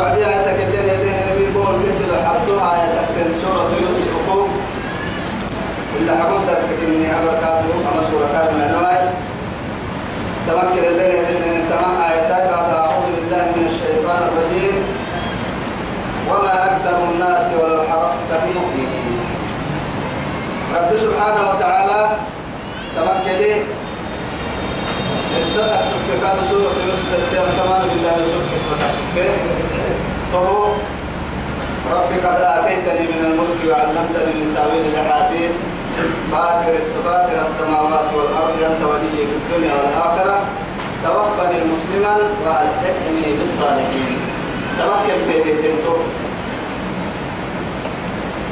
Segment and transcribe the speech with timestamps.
[0.00, 4.48] بعد آية كلين يدين النبي بول كسل آية تكتن سورة يوسف حقوق
[6.00, 9.08] إلا حقوق درسك إني أبركاته أما سورة كارمة نوعي
[10.48, 14.76] تمكن الليل يدين تمام آياتك بعد أعوذ بالله من الشيطان الرجيم.
[16.30, 19.18] وما أكثر الناس ولو حرصت بمؤمنين
[20.76, 22.16] رب سبحانه وتعالى
[22.96, 23.62] تمكن
[25.38, 29.73] السبع سكة كان سورة يوسف سمان بالله يوسف السبع سكة
[30.34, 30.66] فهو
[31.94, 35.54] ربي قد آتيتني من الملك وعلمتني من تأويل الأحاديث.
[36.32, 36.74] فاطر
[37.04, 40.38] فاطر السماوات والأرض أنت ولي في الدنيا والآخرة.
[41.04, 44.18] توفني مسلما وألحقني بالصالحين.
[44.78, 46.16] تمكن في دين توفس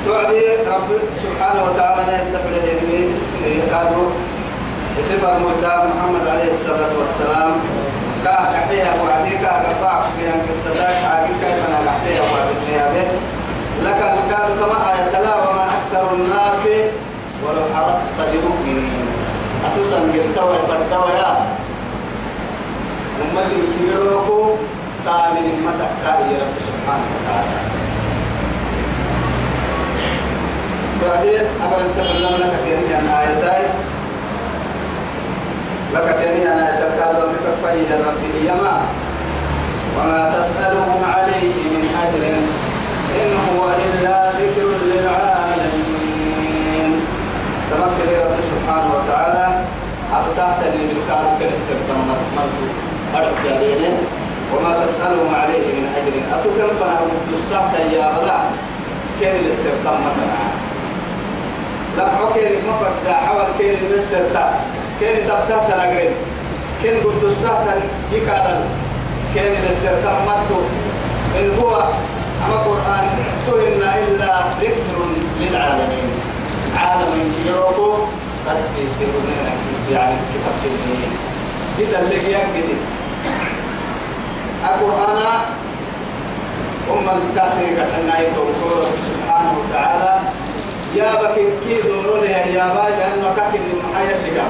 [0.06, 0.40] توعدي
[0.74, 0.88] رب
[1.24, 3.14] سبحانه وتعالى يتبع اليمين
[3.70, 4.06] كانوا
[4.98, 7.52] بصفة المهدى محمد عليه الصلاة والسلام.
[8.24, 13.06] كا كحيها وعدي كا قطع شبيها كالصداق عاقل كيف أنا كحسيها وعدي
[13.84, 15.18] لك الكاد كما آية
[15.48, 16.66] وما أكثر الناس
[17.44, 19.06] ولو حرصت بمؤمنين.
[19.66, 21.46] أتسن جلتوى فتوى يا.
[23.22, 24.54] أمتي كيروكو
[25.04, 27.58] تامن أمتك كاري رب سبحانه وتعالى.
[31.02, 33.68] بعدين أمر تكلم لك كثير عن آياتي
[35.94, 38.76] لك عن آيات الكاد ومفتفي ربي يما
[39.98, 42.24] وما تسألهم عليه من أجر
[43.22, 46.90] إن هو إلا ذكر للعالمين.
[47.70, 49.46] تمثل رب سبحانه وتعالى
[50.12, 52.66] أبتعت لي بالكار كنسر كما مرتو
[53.16, 53.94] أرد جارين
[54.54, 56.14] وما تسألهم عليه من أجر.
[56.34, 57.00] أتكلم فأنا
[57.32, 58.38] الساعة يا غلا
[59.20, 60.38] كين للسر كما مثلا
[61.96, 64.44] لا حكي ما فرد حول كين للسر تا
[65.02, 66.14] كين تبتعت لأجرين
[66.82, 67.66] كين الساعة
[68.12, 68.56] يكالا
[69.34, 70.60] كين للسر كما مرتو
[71.38, 71.74] إن هو
[72.44, 73.06] أما القرآن
[73.46, 74.98] تهن إلا ذكر
[75.40, 76.08] للعالمين.
[76.76, 77.96] عالم يروكو.
[78.46, 79.26] بس يسيرون
[79.92, 81.10] يعني كتاب تبنيه
[81.78, 82.68] إذا اللي يجد
[84.64, 85.18] القرآن
[86.90, 90.20] أم الكاسر كتنا يتوكل سبحانه وتعالى.
[90.96, 94.42] يا بكي كي دورو يا يا با لأنه كاكي المحايا اللي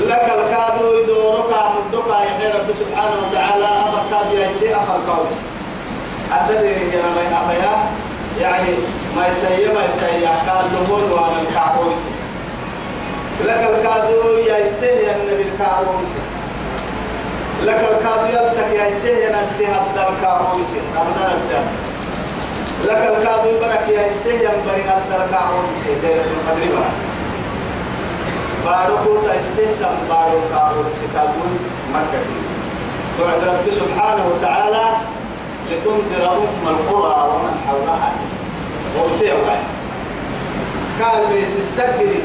[0.00, 2.08] لك الكادو يدورك مدك
[2.40, 3.68] يا رب سبحانه وتعالى.
[3.92, 5.36] أبكاد يا سي قوس
[6.32, 7.74] الذي هي ما أبيا
[8.40, 8.74] يعني
[9.16, 10.28] ما يسيء ما يسيء.
[10.46, 11.98] كان نمون وأنا الكعبوس
[13.44, 16.10] لك الكادو يا يسيء النبي الكعبوس
[17.62, 20.66] لك الكادو يلسك يا يسيء نفسي هذا الكعبوس
[20.96, 21.60] أبدا نفسي.
[22.84, 27.11] لك الكادو برك يا يسيء ينبري هذا الكعبوس ليلة القدر بقى
[28.66, 29.14] باركو
[30.08, 31.52] بارو الكعبوس تقول
[31.94, 32.22] مكة
[33.18, 34.84] توعد رب سبحانه وتعالى
[35.70, 38.12] لتنذر أم القرى ومن حولها
[38.98, 39.64] وبسيء واحد
[41.02, 42.22] قال بيس السجري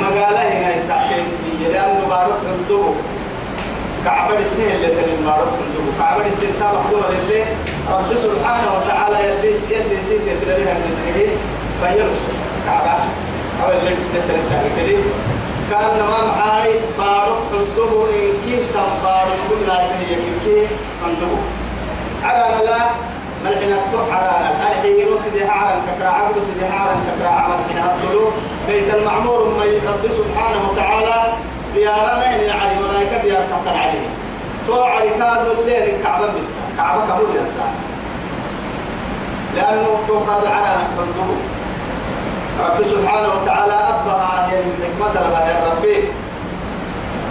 [0.00, 1.24] مقالة هنا التحكيم
[1.72, 2.92] لأنه بارك الدبو
[4.04, 7.44] كعبة سنين اللي تلين بارك الدبو كعبة سنتا مقدورة اللي
[7.90, 9.54] رب سبحانه وتعالى يدي
[10.08, 11.28] سيد يتلاليها النسيه
[11.80, 12.36] فيرسل
[12.66, 13.04] كعبة
[13.64, 15.04] أو اللي سنتا التحكيم
[15.70, 20.66] كان ما معاي بارك الدبو إن كنت بارك كل لا يمكن
[21.06, 21.36] الدبو
[22.24, 22.76] على لا.
[23.44, 28.30] ملحنا تو على الحين سيدي عالم كفر عبد سيدي عالم كفر عمل من الطلوع
[28.68, 31.32] بيت المعمور ما رب سبحانه وتعالى.
[31.74, 34.06] ديارنا يعني ملائكة ديار تحت عليه.
[34.66, 36.50] توعي كادو الليل الكعبة بس.
[36.76, 37.74] كعبة كبول الإنسان
[39.56, 41.36] لأنه توقع على نقبل
[42.60, 45.14] رب سبحانه وتعالى أطفأ هي من حكمة
[45.48, 45.98] يا ربي.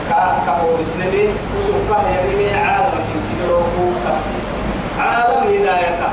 [0.10, 4.48] كأبو مسلمين وسوقها يرمي عالم كبيروكو قسيس
[5.00, 6.04] عالم هداية.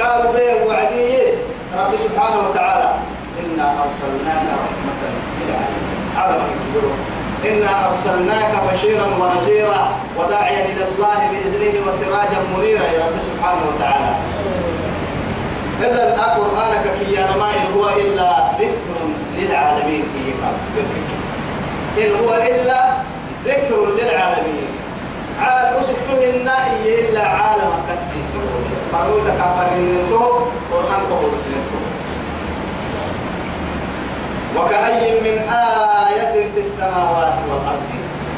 [0.00, 1.34] قالوا وعديه
[1.78, 2.90] رب سبحانه وتعالى.
[3.40, 5.02] إنا أرسلناك رحمة
[5.38, 5.98] للعالمين.
[6.18, 7.02] عالم كبيروكو
[7.44, 9.88] إنا أرسلناك بشيرا ونذيرا
[10.18, 14.12] وداعيا إلى الله بإذنه وسراجا منيرا يا رب سبحانه وتعالى.
[15.80, 18.98] إذا القرآن ككيان ما هو إلا ذكر
[19.38, 20.04] للعالمين
[21.98, 22.80] إن هو إلا
[23.44, 24.68] ذكر للعالمين.
[25.80, 28.30] أسكتوا النائي إلا عالم كسيس
[28.92, 30.24] فروت كفرين الكو
[30.72, 31.16] قرآن كو
[34.56, 35.36] وكأي من
[36.08, 37.90] آية في السماوات والأرض.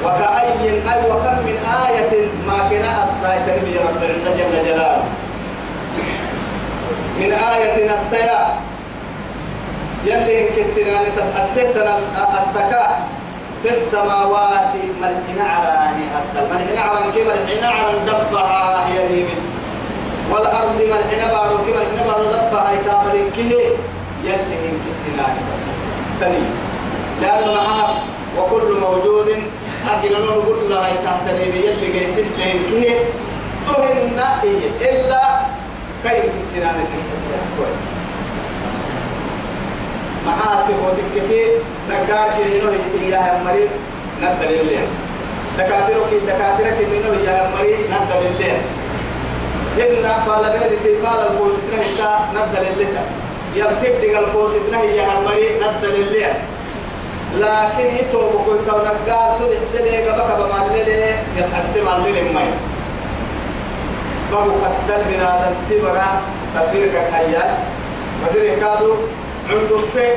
[0.04, 2.12] وكأي أي وكم من آية
[2.46, 5.04] ما كنا أستاي تنمي رب العزة جل جلاله.
[7.18, 8.67] من آية أستيا
[10.08, 11.00] يلي كتنا
[11.42, 11.98] أسيتنا
[12.38, 12.84] أستكا
[13.62, 19.40] في السماوات ملحنا عراني حتى ملحنا عران كما ملحنا عران دبها هي اليمين.
[20.30, 23.66] والأرض ملحنا بارو كما ملحنا بارو دبها يتامل كيه؟
[24.24, 25.26] يلي كتنا
[26.20, 26.44] تني
[27.22, 27.94] لأنه معها
[28.38, 29.28] وكل موجود
[29.90, 32.94] أجل نقول لها يتحتني يلي جيس السين كيه؟
[33.66, 34.20] تهن
[34.80, 35.22] إلا
[36.04, 37.97] كيف كتنا نتسكسي كويس
[40.28, 41.50] معاك ودك كثير
[41.90, 42.70] نقار كي منو
[43.02, 43.68] إياه مريض
[44.22, 44.86] ندل الليل
[45.58, 48.60] دكاترك دكاترك منو إياه مريض ندل الليل
[49.78, 52.94] إن فال بيرتي فال البوستنا هسا ندل الليل
[53.54, 56.34] يبتدق البوستنا إياه مريض ندل الليل
[57.36, 61.04] لكن يتوب كل كون نقار تبع سليك بك بمال ليل
[61.36, 62.50] يسحسم على ليل ماي
[64.32, 66.08] بابو قتل من هذا تبغى
[66.54, 67.58] تصويرك الحياة
[68.22, 68.94] مدري كادو؟
[69.50, 70.12] عنده في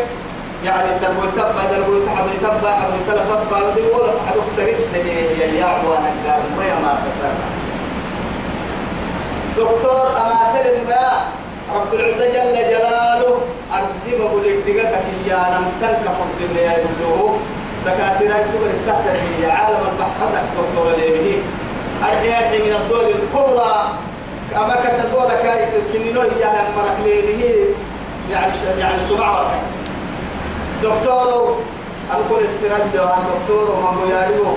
[0.66, 6.12] يعني دربو تبا دربو تحدو تبا حدو تلفا بارد ولا حدو سرس يا يا عوانا
[6.26, 7.48] قال ما يا ما تسرع
[9.58, 11.32] دكتور أماتل الماء
[11.76, 13.38] رب العزة جل جلاله
[13.74, 17.38] أردب أقول الدقاء يا نمسن كفر بالله يبدوه
[17.86, 21.38] دكاترة تبر تحت هي عالم البحر دكتور ليه
[22.04, 23.90] أرجع من الدول الكبرى.
[24.56, 26.31] أما كانت الدول كاي كنينو يا مرك ليه
[28.80, 29.60] يعني يعني سمع ورقة
[30.84, 31.58] دكتور
[32.12, 34.56] أقول السرد عن دكتور هو يعرفه؟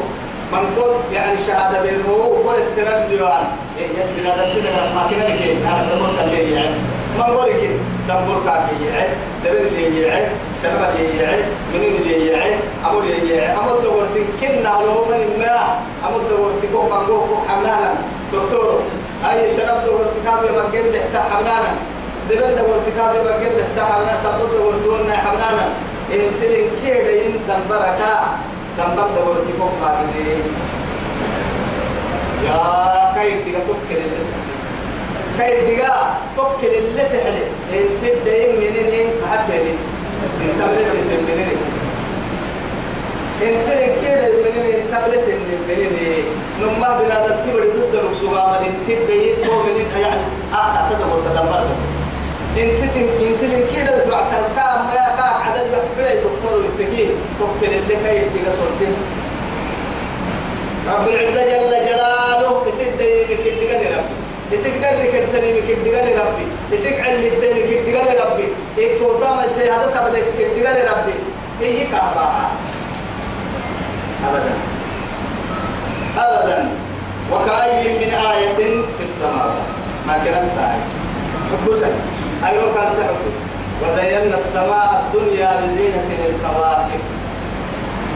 [0.52, 3.44] من قد يعني شهادة بينه وقول السرد عن
[3.80, 6.76] يعني من هذا كده ما كنا نكين هذا دمر اللي يعني.
[7.18, 9.08] من قول كده سامبور كاكي يعني
[9.44, 10.26] دبل اللي يعني
[10.62, 11.42] شنب اللي يعني
[11.74, 12.56] منين اللي يعني
[12.86, 13.58] أمر اللي يعني.
[13.58, 14.06] أمر دور
[14.40, 15.78] كنا لو من ما.
[16.08, 17.94] أمر دور تكو بانجو حملانا.
[18.32, 18.80] دكتور
[19.30, 21.74] أي شنب دور تكابي من قبل تحت حملانا.
[22.30, 25.66] دبل دور تكابي بقل نحتاج حمنا سبب دور تونا حمنانا
[26.12, 28.12] إن ترين كيدا إن دمبركا
[28.78, 30.42] دمبر دور تكوم قاعدين
[32.44, 34.20] يا كيف تيجا تكل اللي
[35.38, 35.94] كيف تيجا
[36.36, 37.44] تكل اللي تحلي.
[37.72, 39.56] إن تبدأ منين حتى
[40.40, 41.58] إن تبلس منين
[43.42, 45.28] إن ترين كيدا منين تبلس
[45.68, 46.24] منين
[46.62, 50.20] نما بنادم تبدأ ضد رسوما من تبدأ تو منين يعني
[52.58, 57.06] أعتقد تدمر انت انت كده بعد الكام ما كان عدد يحبي دكتور التقي
[57.40, 58.96] ممكن اللي كاي يتقى صورتين
[60.88, 64.14] رب العزة جل جلاله يسد يمك الدقال ربي.
[64.52, 66.46] يسك درك التاني يمك الدقال ربي.
[66.72, 68.48] يسك علم التاني يمك الدقال ربي.
[68.78, 71.14] يكفوتا ما سيادة تبلك الدقال ربي.
[71.60, 72.50] هي كعبها
[74.28, 74.54] أبدا.
[76.18, 76.68] أبدا.
[77.32, 78.54] وكأي من آية
[78.98, 79.54] في السماء.
[80.06, 80.78] ما كان استعي
[81.52, 81.90] حبسا
[82.46, 83.36] أيوة كان سحبس
[83.82, 87.00] وزينا السماء الدنيا بزينة للكواكب.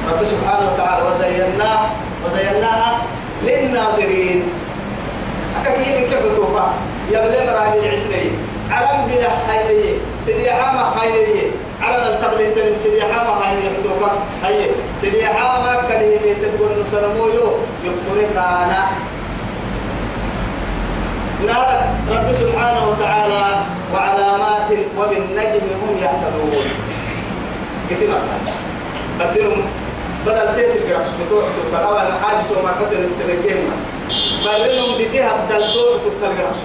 [0.09, 1.81] رب سبحانه وتعالى وزيناه
[2.25, 2.99] وزيناها
[3.43, 4.43] للناظرين.
[5.61, 6.67] أكاكي من كيف توفى؟
[7.09, 8.31] يبلغ راهي العسري
[8.71, 9.95] علم بلا حيني
[10.27, 11.41] سيدي عامة حيني
[11.83, 14.11] على التبليت سيدي عامة حيني توفى.
[14.45, 14.71] هي
[15.01, 17.49] سيدي عامة كلمة تقول نسلمويو
[17.85, 18.87] يكفرك أنا
[21.47, 23.45] نار رب سبحانه وتعالى
[23.95, 26.67] وعلامات وبالنجم هم يهتدون.
[27.91, 28.45] قلت مسحس
[29.21, 29.63] بدلهم
[30.27, 33.71] بدل تيت الجرس بتوع تبقى أول حاجة سوى مرحبا نبتلقيهم
[34.45, 36.61] بدلهم بديها بدل دور تبقى الجرس.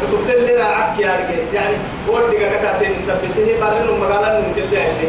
[0.00, 1.74] تبتل لنا عك يا رجال يعني
[2.08, 5.08] ودي كتا تاني سبته بدلهم مقالا نمتلقيها سي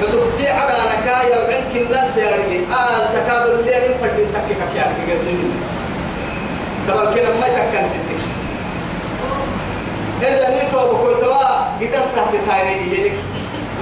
[0.00, 5.52] حتبتي على نكايا وعنك الناس يارجي آل سكاد الليل فردين تكي كي أرجي جرسين
[6.90, 8.20] تبر كده ما يتكن ستك
[10.22, 11.44] إذا نيتوا بقول توا
[11.80, 13.12] قد استحت تايني يجيك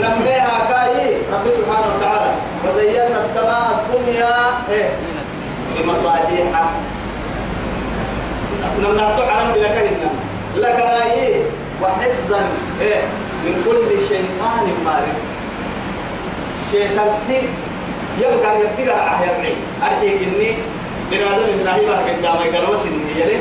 [0.00, 2.32] لمها كاي رب سبحانه وتعالى
[2.64, 4.34] وزينا السماء الدنيا
[4.70, 4.90] إيه؟
[5.76, 6.62] بمصابيح.
[8.82, 10.10] نمنا تعلم إنما
[10.56, 11.42] لك أي
[11.82, 12.40] وحفظا
[12.80, 13.02] إيه؟
[13.44, 15.18] من كل شيطان مارد.
[16.72, 17.48] شيطان تي
[18.18, 20.54] يبقى يبتقى عهرني أرحيك إني
[21.10, 23.36] بنادم الله بارك قدامي قالوا سنه يلي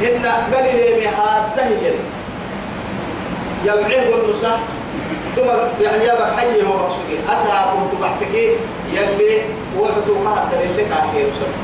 [0.00, 1.98] هن قال لي مهاده يلي
[3.64, 4.58] يبعيه النصا
[5.36, 8.50] ثم يعني يبقى حي هو مقصودي أسا كنت بحتكي
[8.92, 9.40] يلي
[9.78, 11.56] وحدو ما هدل لك آخر وسس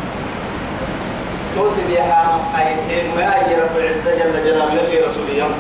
[1.57, 5.55] توسي يا حام خير ما أجي رب العزة جل جلاله لي رسول يوم.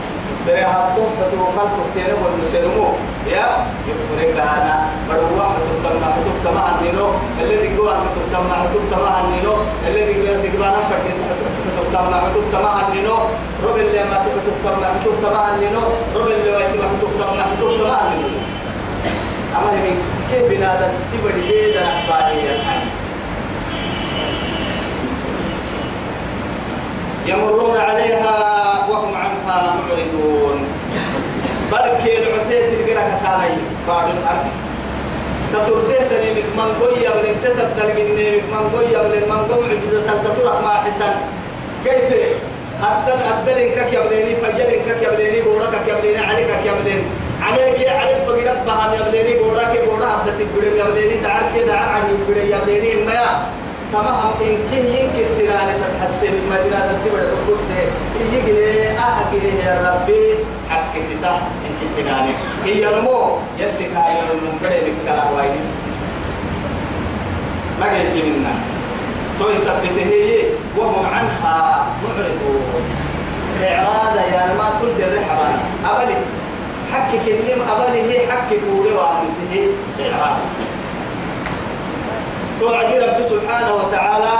[0.46, 2.86] بره هاتو فتو خلق تيرو والمسلمو
[3.32, 3.46] يا
[3.88, 4.74] يفرق أنا
[5.08, 7.06] بدو واحد تكتم ما تكتم عنينو.
[7.42, 9.54] الذي جوا تكتم ما تكتم عنينو.
[9.88, 10.70] الذي جوا تكتم ما
[11.76, 13.16] تكتم ما تكتم عنينو.
[13.64, 15.82] رب اللي ما تكتم ما تكتم عنينو.
[16.16, 16.64] رب اللي ما
[17.00, 18.40] تكتم ما تكتم عنينو.
[19.56, 19.92] أما هني
[20.30, 22.54] كيف بنادم؟ تبدي جيدا أخبارية
[27.26, 28.34] يمرون عليها
[28.90, 30.66] وهم عنها معرضون.
[31.72, 33.56] بركي العتيت القرى كساني
[33.88, 34.46] بعد الأرض.
[35.52, 40.74] تطرده تنينك من قوية بلن تتبدل منينك من قوية بلن من قوم عجزة تطرق مع
[40.84, 41.12] حسن
[41.84, 42.36] كيف
[42.82, 47.02] أدل أدل إنك يبليني فجل إنك يبليني بورك يبليني عليك يبليني
[47.42, 53.04] عليك عليك بقدر بهم يبليني بورك بورك عبدت البدر يبليني دعك دعك عن البدر يبليني
[53.04, 53.46] ما
[53.92, 54.30] تمام.
[54.40, 57.66] إن كه يمكن ترى تسحسن المدينة تبرد بقص
[58.32, 60.24] يجري أهجري يا ربي.
[60.70, 61.34] حق ستا
[61.66, 62.82] إن كنت ترى هي
[63.58, 65.60] يلي كاين من بدر بكلا وايد
[67.80, 68.54] ما قلت منا
[69.38, 70.12] توي سبته
[70.76, 72.84] وهم عنها معرضون.
[73.62, 76.16] إعراض يا ما تلد الرحبان أبلي.
[76.92, 79.52] حكي كلمة أبلي هي حكي كوري وعنسه
[80.00, 80.38] إعراض.
[82.60, 84.34] توعدي رب سبحانه وتعالى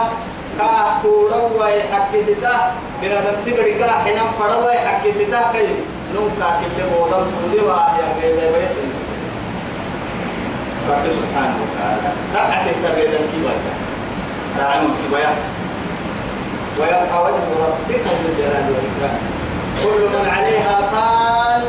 [0.59, 0.69] كا
[1.03, 2.73] كوروا يحكي ستا
[3.03, 5.67] من هذا تبري كا حين فروا يحكي ستا كي
[6.15, 8.89] نوكا كل بودم تودي ويا غير بيسن
[10.91, 12.09] رب سبحانه وتعالى.
[12.35, 13.73] رأت التبريد الكبيرة
[14.59, 15.35] رعم الكبيرة
[16.79, 19.19] ويبقى وجه ربك ذو الجلال والإكرام.
[19.83, 21.63] كل من عليها فان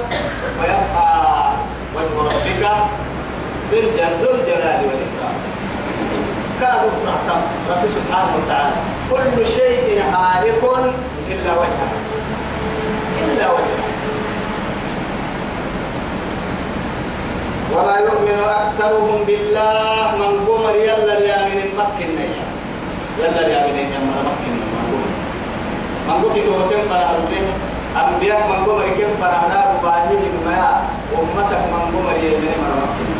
[0.59, 1.09] ويبقى
[1.95, 2.63] وجه ربك
[4.21, 5.20] ذو الجلال والإكرام.
[6.61, 8.75] كادوا رحمة رب سبحانه وتعالى.
[9.11, 10.61] كل شيء هالك
[11.31, 11.91] إلا وجهه.
[13.23, 13.81] إلا وجهه.
[17.73, 22.09] وما يؤمن أكثرهم بالله من قمر يلا اليامن مكن
[23.19, 24.69] يلا اليامن يمر مكن من
[26.09, 27.33] قمر كتب كم فرعون
[27.97, 29.11] أنبياء من قمر كم
[29.81, 30.81] رباهيهم ما
[31.19, 33.10] أمتك من قمر يمن مر مكن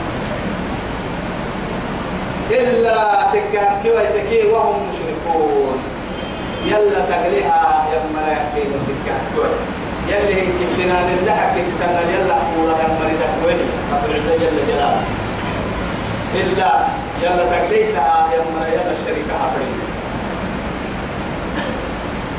[2.51, 5.77] إلا تكاكي ويتكي وهم مشركون.
[6.65, 9.49] يلا تقليها يما يحكين تكاكي
[10.07, 13.59] يلي هيك سنان الله حكي ستنا يلا قولا يما تكوين
[13.93, 15.03] رب العزة جل جلاله
[16.35, 16.71] إلا
[17.23, 19.79] يلا تقليتها يما يلا الشركة حفرين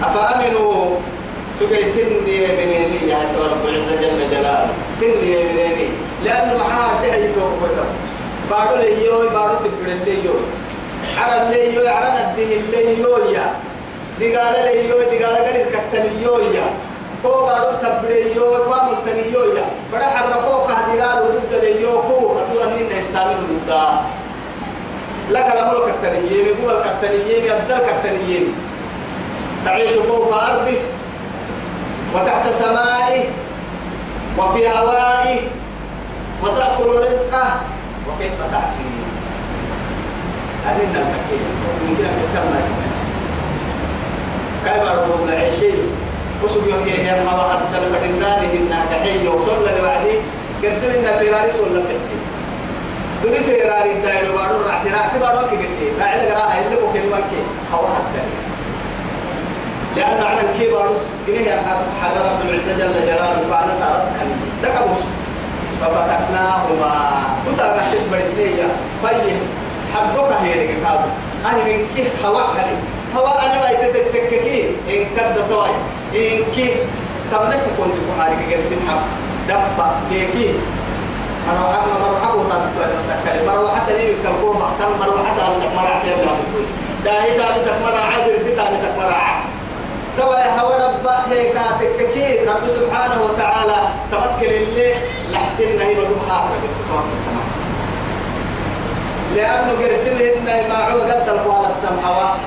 [0.02, 0.96] أفأمنوا؟
[1.60, 4.68] سكي سني منيني يا رب العزة جل جلاله
[5.00, 5.88] سني منيني.
[6.24, 7.84] لأنه معاه دعي توقفته
[8.52, 10.36] بارو ليو بارو تبدل ليو.
[11.18, 13.46] عرب ليو عرب الدين ليو يا.
[14.20, 16.66] دقال ليو دقال غير الكتن ليو يا.
[17.24, 19.66] هو بارو تبدل يو قام التنيو يا.
[19.92, 23.70] بڑا حرقو كه دقال ودد ليو كو أتو أنين نستعمل ودد.
[25.30, 28.54] لك الأمر كتنيين هو الكتنيين يبدل كتنيين
[29.64, 30.80] تعيش فوق أرضه
[32.14, 33.24] وتحت سمائه
[34.38, 35.40] وفي هوائه
[36.42, 37.46] وتأكل رزقه.
[38.08, 39.02] وكيف تعصيه
[40.66, 41.06] هذه الناس
[41.88, 42.62] ممكن أن تكمل
[44.64, 45.72] كيف ربنا العيشي
[46.44, 50.16] وسوق يوم هي ما تلقى النار إنها كحي وصل لوعدي
[50.62, 52.16] كرسل إن فيراري صلى بحتي
[53.22, 57.42] دوني فيراري دايلو بارو راح راح بارو كبرتي لا عندك راح هو كلمة كي
[57.74, 58.22] هو حتى
[59.96, 61.50] لأن على الكي باروس جنيه
[62.02, 64.04] حد رب العزة جل جلاله فأنا ترى
[64.62, 65.02] ده كبوس
[65.82, 66.94] ففتحناهما.
[67.46, 68.68] كتا قحت برسلية
[69.02, 69.38] فيه
[69.94, 71.08] حدوك هيرك كادو
[71.46, 72.76] أهل من كي هواء هني
[73.16, 74.68] هواء أنا لا يتتككي.
[74.88, 75.70] إن كد طوي
[76.14, 76.68] إن كي
[77.32, 79.02] تبنس كنت بحارك جرسين حب
[79.48, 80.54] دبا كيكي
[81.48, 82.32] مروحة مروحة
[83.08, 83.46] تتكلم.
[83.46, 85.34] مروحة تنيم كالكوم محتم مروحة
[85.76, 86.16] مرة فيها
[87.04, 89.42] داهي داهي مرة عابر دي داهي مرة
[90.18, 94.94] تبا يا هوا رب هيك تككي رب سبحانه وتعالى تمثل اللي
[95.32, 96.48] لحتنا هي مروحة
[99.36, 102.38] لأنه قرسلهن ما عو قدر على السماوات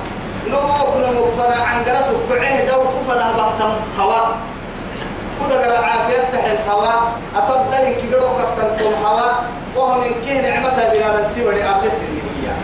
[0.48, 4.34] نموك نموك فنا عن قرأتك كعيه دو كفنا بحتم هوا
[5.48, 6.92] كده قرأ عافية تحل هوا
[7.36, 9.30] أفضل إن كيلو كتنكم هوا
[9.76, 12.54] وهم كيه نعمتها بنا نتبري أبلس النهية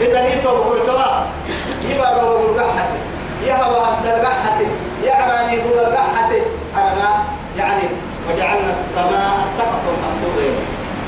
[0.00, 1.24] إذا نيتو بقول توا
[1.94, 2.98] يبقى بقول قحتي
[3.46, 4.66] يا هوا أدر قحتي
[5.04, 6.42] يا عراني بقول قحتي
[6.76, 7.24] أنا
[7.58, 7.82] يعني
[8.28, 8.67] وجعلنا
[8.98, 10.50] السماء سقفا محفوظا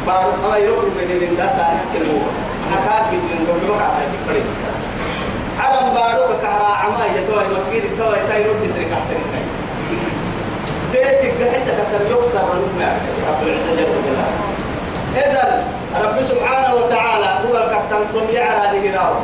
[0.07, 2.23] بارو أما يروح من من داسا كلمة
[2.67, 4.43] أنا كاتب من دون ما كاتب تكبري
[5.59, 9.25] عرم بارو كهرا عما يتوه مسجد التوه تايرو بسرك أحترم
[10.93, 12.93] تيتك بحسك سر يكسر ونمع
[13.29, 14.39] رب العزة جل جلاله.
[15.17, 15.65] إذا
[16.05, 19.15] رب سبحانه وتعالى هو الكفتن يعرى لهراو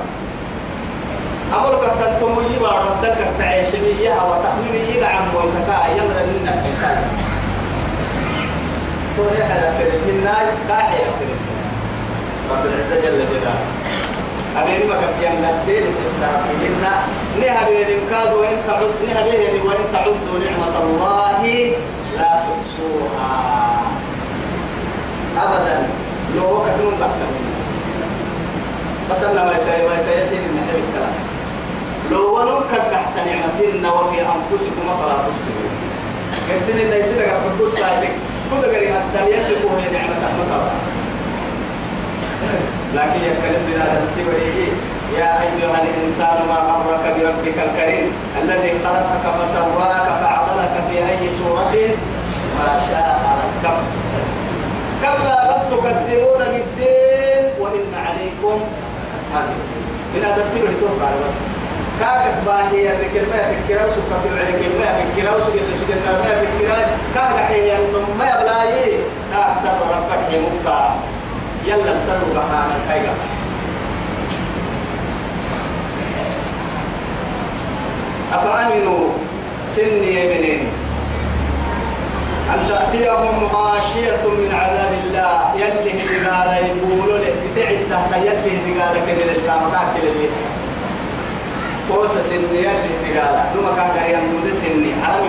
[1.54, 6.62] أمر كفتن تم يبار ردك تعيش بيها وتخميم يقع مويتكا يمر لنا
[9.18, 10.34] الإنسان توري حياة منا
[10.68, 10.98] كاحي
[12.50, 13.54] رب العزة جل جلاله.
[14.56, 16.84] أبين ما كفيان قدين استفتاقهن
[17.40, 21.72] نها بين كاد وإن تعد نها بين وإن تعدوا نعمة الله
[22.16, 23.82] لا تحصوها.
[25.36, 25.88] أبدا.
[26.36, 27.30] لو كتنون بحسن
[29.10, 31.14] بس أنا ما يسأل ما يسأل يسأل النحو الكلام.
[32.10, 35.72] لو ولو كد أحسن نعمتنا وفي أنفسكم فلا تبصرون
[36.48, 37.80] كيف إن يصير لك بقص
[38.50, 38.86] كده قري
[39.30, 40.70] يتقوا هي نعمة أحمد
[42.94, 43.84] لكن يتكلم بنا
[44.16, 44.72] تبريه
[45.18, 51.74] يا أيها الإنسان ما غرك بربك الكريم الذي خلقك فسواك فعضلك في أي صورة
[52.58, 53.78] ما شاء ركب
[55.02, 58.60] كلا بل تكذبون بالدين وإن عليكم
[60.14, 61.10] من هذا التبر توقع
[62.00, 66.86] كاكت باهي الركل ما يفكر وسك في العرق ما يفكر وسك اللي سك ما يفكر
[67.14, 67.64] كاك حين
[68.18, 68.98] ما يبلاي.
[69.32, 70.94] كاحسن ربك يمكا
[71.66, 73.14] يلا نسلوا بحانا كايغا
[78.32, 79.08] أفأمنوا
[79.76, 80.68] سني منين
[82.54, 85.52] أن تأتيهم غاشية من عذاب الله.
[85.56, 90.28] يلي هدقال يقولوا لك بتعد تحت يلي هدقال كده للتامكات اللي
[91.88, 94.92] كوسا سني يلي هدقال نما كان قريان دود سني.
[95.04, 95.28] عربي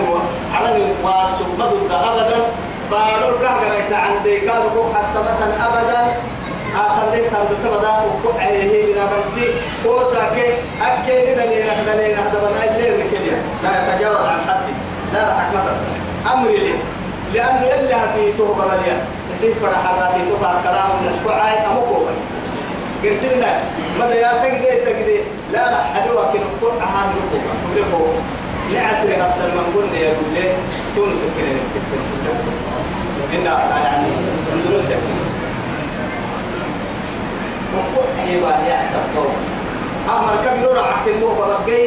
[0.54, 2.40] عربي واسو مدد أبدا.
[2.90, 6.00] بارو كهجر عندي كادو حتى مثلا أبدا.
[6.76, 7.92] آخر لك تبدا تبدا
[8.24, 9.46] وقع عليه من أبنتي
[9.84, 10.48] كوسا كي
[10.82, 14.72] أكيد لنا لنا هذا بنا الليل كده لا يتجاوز عن حدي.
[15.14, 15.76] لا أكمل
[16.32, 16.74] أمري لي.
[17.34, 18.96] لأنه إلا في توبة بليا
[19.32, 20.62] يصير فرح حرا في توبة.
[20.62, 21.94] كلام نسكو عاي أمكو.
[22.04, 22.37] بني
[23.04, 23.60] قرسلنا
[23.98, 25.18] ماذا يا تقدي تقدي
[25.52, 28.14] لا لا حدوها كي نقول أهان نقول نقول
[28.72, 30.52] لعسر حتى من قلنا يا لي
[30.96, 31.52] تونس كنا
[33.34, 33.44] إن
[33.84, 34.06] يعني
[34.52, 34.96] اندونيسيا
[37.74, 39.32] وقول أيوة يا سبحان
[40.08, 41.86] أمر كبير رعك الموه ورسقي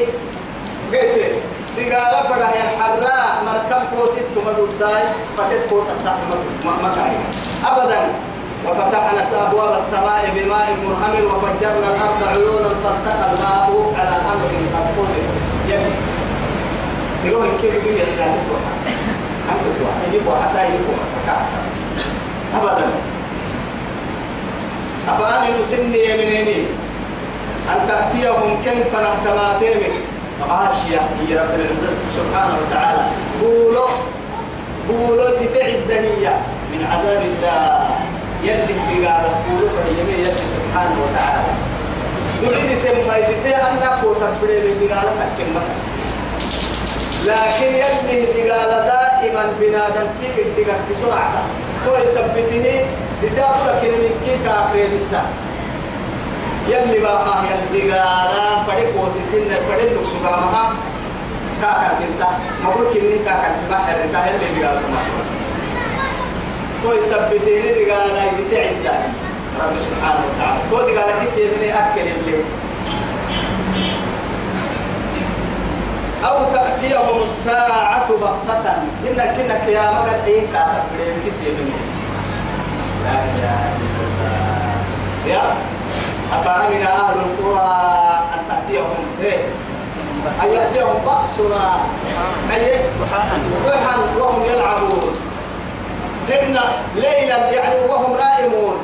[0.92, 1.38] قلت
[1.78, 5.04] دقالة بدا يا الحراء مركب كو ست مدوداي.
[5.38, 6.14] فتت كو تسع
[6.66, 7.12] مكاي
[7.66, 8.00] أبدا.
[8.68, 15.22] وفتحنا أبواب السماء بماء منهمر وفجرنا الأرض عيونا فالتقى الماء على أمر قد قدر
[15.68, 15.92] يلي
[17.26, 18.06] يروح كيف يقول يا
[19.52, 19.68] أنت
[20.08, 20.94] يجيبوا حتى يجيبوا
[21.28, 21.60] كاسا
[22.58, 22.88] أبدا.
[25.10, 26.66] أفأمنوا سني يمنيني
[27.70, 29.82] أن تأتيهم كيف نحتماتهم
[30.50, 33.02] غاشية هي رب العزة سبحانه وتعالى
[33.42, 33.88] قولوا
[34.90, 36.26] قولوا لتعد هي
[36.72, 37.71] من عذاب الله.
[38.44, 41.54] يلي بقال قولوا فهي يلي سبحانه وتعالى.
[42.42, 45.62] تريد تم يدتي أنك وتبري بقال تكلمة
[47.26, 51.42] لكن يلي بقال دائما بنادم في ارتقاء بسرعة
[51.88, 52.86] هو يثبته
[53.24, 55.30] لتابتك من كيف أقرب الساعة
[56.68, 60.74] يلي بقى يلي قالا فريق وسكين فريق لكسوكا مها
[61.62, 62.30] كاكا كنتا.
[62.64, 64.80] مقول كنين كاكا بحر انتا يلي بقالا
[66.84, 68.86] تو يثبتين دي قالا يتعد
[69.62, 70.60] رب سبحانه وتعالى.
[70.72, 72.44] تو دي قالا كيسي من أكل اللي.
[76.26, 78.74] أو تأتيهم الساعة بغتة.
[79.08, 81.68] إنك إنك يا مقد إيه كاتب كيسي من
[83.06, 84.82] لا إله إلا الله.
[85.28, 85.54] يا
[86.34, 87.72] أفأمن أهل القرى
[88.34, 89.42] أن تأتيهم إيه؟
[90.44, 91.66] أن يأتيهم بأسنا.
[92.54, 92.80] أي؟
[93.66, 95.31] ضحى وهم يلعبون.
[96.30, 96.60] هن
[96.96, 98.78] ليلا يعني وهم نائمون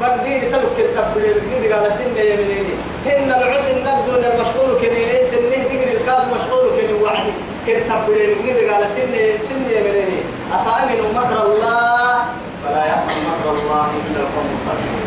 [0.00, 2.74] بردين تلك التبليل بردين قال سنة يمينيني.
[3.06, 7.32] هن العس النبدون المشغول كنيني سنة دقر الكاد مشغول كني وعدي
[7.66, 10.20] كن تبليل بردين قال سنة سنة يمينيني.
[10.52, 12.16] أفأمنوا مكر الله؟
[12.64, 15.06] فلا يأمن مكر الله إلا القوم الخاسرون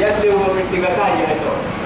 [0.00, 1.10] يلي هو من دقاء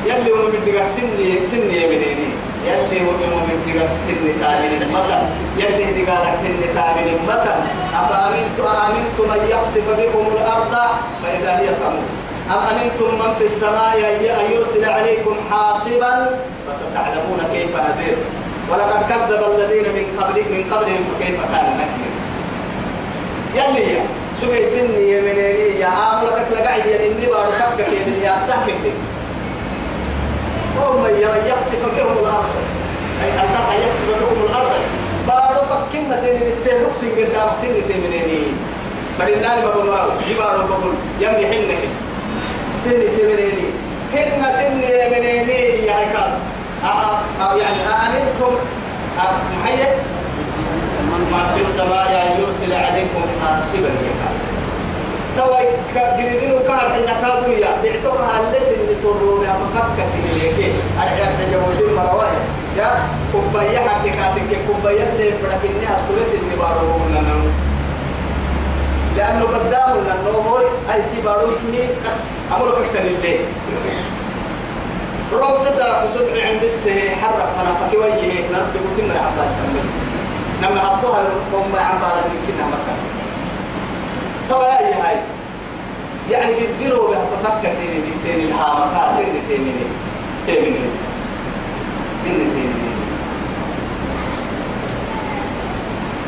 [0.06, 2.28] يلي هو من دقاء سنة سنة يمينيني.
[2.66, 3.11] يلي هو
[3.48, 5.22] من دقاء سنة تامين مثلا
[5.57, 7.57] يلي دقاء سنة تامين مثلا
[8.00, 10.74] أفأمنتم أمنتم أن يخسف بكم الأرض
[11.22, 12.09] فإذا هي تموت.
[12.50, 13.96] أم أمنتم من في السماء
[14.40, 16.14] أن يرسل عليكم حاصبا؟
[16.66, 18.16] فستعلمون كيف نذير.
[18.70, 22.12] ولقد كذب الذين من قبل من قبلهم فكيف كان نكير؟
[23.55, 24.00] يلي
[24.40, 28.72] سوي سني يمنيني يا عاملك لقعد يا إني باركك كيف يا تحكي
[30.78, 31.06] هم
[31.46, 32.54] يخسف بهم الأرض.
[33.24, 34.72] أي أن يخسف بهم الأرض.
[35.28, 38.42] بارو فكنا سنين التهلك سنين دام سنين تمنيني
[39.18, 41.82] فرنان ما بمراو جبارو بقول يمري حنك.
[42.84, 43.68] سنين تمنيني
[44.12, 46.32] كنا سنين يمنيني يا عكاد
[47.60, 48.52] يعني أنتم
[49.60, 49.96] محيط
[51.10, 51.22] من
[51.54, 54.14] في السماء يرسل عليكم حاسبا يا
[55.37, 55.57] توا
[56.16, 62.40] قريدين وكان حنا كادوا يا بعتوها لسن تورو يا مفك سنين أرجع تجمعون مروايا
[62.79, 62.90] يا
[63.33, 67.37] كوبايا حتى كاتك كوبايا اللي بدكني أستوري سن بارو لنا
[69.16, 70.59] لأنه قدام لأنه هو
[70.94, 71.85] أي سي بارو كني
[72.57, 73.40] أمر كتر الليل
[75.33, 79.51] روب تسا سبع عند السه حرك أنا فكي وجهه نرد بوتين من عباد
[80.62, 81.20] لما حطوها
[81.53, 83.15] هم عباد من كنا مكان
[84.48, 85.16] توا يا هاي
[86.30, 89.87] يعني قد بيرو بفك سيني دي سيني الهامة كا سيني تيميني.
[90.46, 90.87] تيميني.
[92.22, 92.87] سيني تيميني.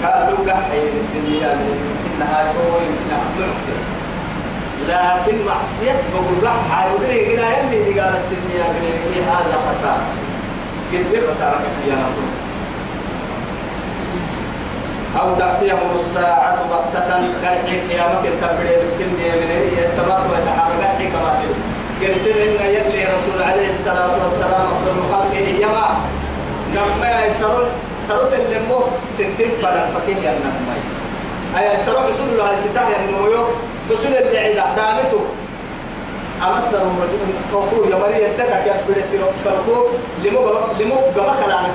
[0.04, 0.80] قالوا قحي
[1.12, 1.68] سيني يعني
[2.14, 3.78] إنها توي إنها ضعف
[4.88, 10.06] لكن معصية بقول قح حيودري قنا يلي دي قالت سيني يعني هذا خسارة.
[10.92, 12.37] قد بي خسارة كثيرة نقول
[15.20, 17.10] أو تأتيهم الساعة بغتة
[17.42, 21.30] قرحي قيامك؟ الكبري بسن من السماء ويتحرك كما
[22.02, 25.88] قرسل إن يلي رسول عليه الصلاة والسلام أفضل خلقه يما.
[26.74, 27.68] نما يسرون
[28.08, 28.80] سرط اللي مو
[29.14, 30.74] ستين فلا فكيه ينما
[31.58, 33.44] أي سرون رسول الله ستاه ينمو
[33.90, 35.20] رسول اللي عدا دامته
[36.42, 37.18] أما سرون رجل
[37.52, 39.02] كوكو يا مريم تكا كيف بدي
[39.44, 39.86] سرقو.
[40.24, 40.40] لمو
[40.80, 41.74] لمو جبا كلامك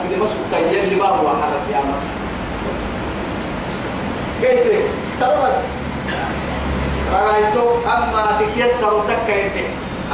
[0.71, 2.22] يلي ما هو حرف يا مريم.
[4.43, 4.65] قلت
[5.19, 5.58] سرس
[7.13, 7.65] رأيتو.
[7.95, 9.65] أما تكيا سرتك يدي.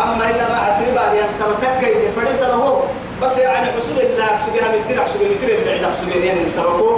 [0.04, 2.08] أما إلا ما عسري بعد ين سرتك يدي.
[2.16, 2.84] فدي سره
[3.22, 4.30] بس يعني حصول الله.
[4.46, 5.86] سجها من ترى سجها من ترى بعيد.
[6.02, 6.92] سجها يعني سرقو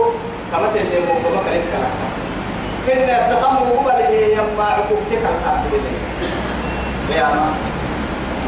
[0.52, 1.14] كما تلي مو.
[1.24, 1.94] كما كلام كلام.
[2.88, 5.84] كنا تقام هو اللي يما عقوب تكال كابل
[7.16, 7.54] يا ما.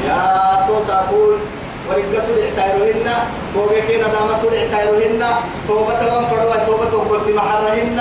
[0.08, 1.38] يا تو ساقول
[1.90, 3.08] ورقة الإعتايرهن
[3.58, 5.24] وبكين دامة الإعتايرهن
[5.68, 8.00] توبة من فروا توبة قلت محرهن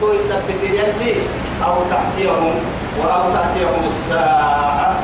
[0.00, 1.14] تو يثبت يلي
[1.66, 2.54] أو تأتيهم
[3.04, 4.94] أو تأتيهم الساعة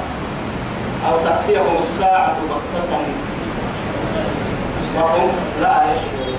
[1.08, 3.02] أو تأتيهم الساعة بغتة
[4.96, 5.30] وهم
[5.62, 6.38] لا يشعرون.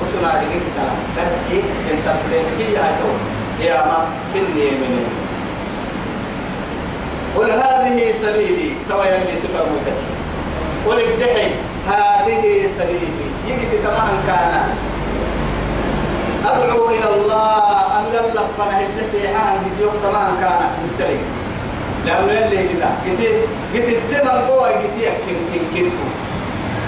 [0.00, 3.10] وسنا كلام كذي إنت بليكي يا تو
[3.64, 4.94] يا ما سني من
[7.36, 9.98] قل هذه سبيلي تو يلي سفر مكتب
[10.86, 11.50] قل ابدحي
[11.88, 13.26] هذه سبيلي.
[13.48, 14.52] يجد كما كان
[16.52, 17.76] أدعو إلى الله.
[17.96, 21.24] أن يلف فنه النسيحة أن يوم تمام كان بالسليم
[22.06, 23.20] لأنه يلي كده قلت
[23.74, 26.06] قلت التمن قوة قلت يكن كن كنتو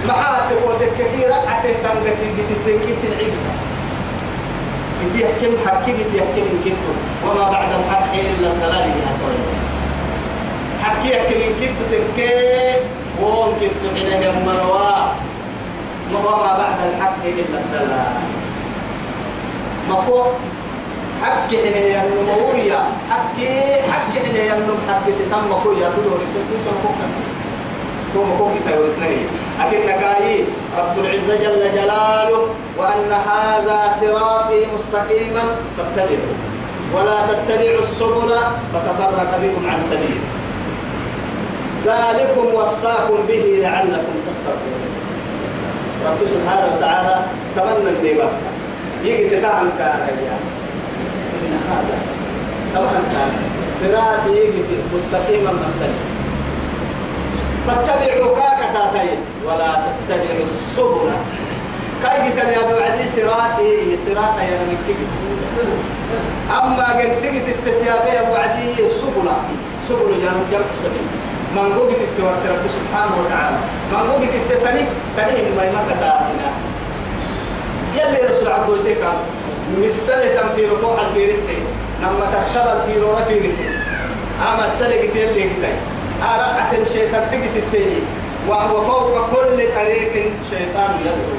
[0.08, 3.52] معاتب وذككي رقعته تنقتي قلت التنكيت العبدة
[5.00, 5.92] قلت يحكم حكي.
[5.92, 6.92] قلت يحكم كنتو
[7.26, 9.10] وما بعد الحق إلا الضلال يا
[10.82, 12.30] حكي يحكم كنتو تنكي
[13.22, 15.12] وهم كنتو حين مروا
[16.14, 18.37] وما بعد الحق إلا الضلال.
[19.90, 20.22] مكو
[21.22, 23.38] حق إنه ينمويا حق
[23.92, 26.90] حق إنه ينم حق ستم مكو يا تدور ستم سمكو
[28.14, 29.16] تو مكو كتا ورسني
[29.60, 30.44] أكن نكاي
[30.78, 32.40] رب العزة جل جلاله
[32.78, 35.44] وأن هذا صراطي مستقيما.
[35.76, 36.36] فاتبعوا
[36.94, 38.32] ولا تتبعوا السبل
[38.72, 40.20] فتفرق بكم عن سبيل.
[41.86, 44.80] ذلكم وصاكم به لعلكم تتقون.
[46.06, 47.16] رب سبحانه وتعالى
[47.56, 48.38] تمنى النبات
[49.04, 51.98] يجي تكعن كان إن هذا
[52.74, 53.30] طبعا كان
[53.80, 54.62] صراط يجي
[54.94, 55.92] مستقيما مسل
[57.66, 59.08] فاتبعوا كاكتاتي
[59.46, 59.70] ولا
[60.08, 61.10] تتبعوا السبل.
[62.02, 64.98] كاي كان يا أبو عدي صراطي؟ صراط يا نكتب
[66.50, 69.36] أما قد سجت التتيابية وعدي سبلا
[69.88, 70.10] سبل.
[70.22, 71.06] جانب جانب سبيل
[71.54, 73.56] من قوة التوسل رب سبحانه وتعالى.
[73.92, 74.84] من قوة التتني
[75.16, 76.50] تنين ما يمكتا هنا
[77.94, 79.12] يلي رسول عبد وسيكا
[79.78, 81.58] مسألة في رفوع الفيرسي
[82.02, 83.68] لما تختبر في رورا فيرسي
[84.42, 85.74] أما السلة قلت يلي كتاي
[86.22, 88.00] أرقعت الشيطان تجت التاني
[88.48, 90.12] وهو فوق كل طريق
[90.50, 91.38] شيطان يدعو.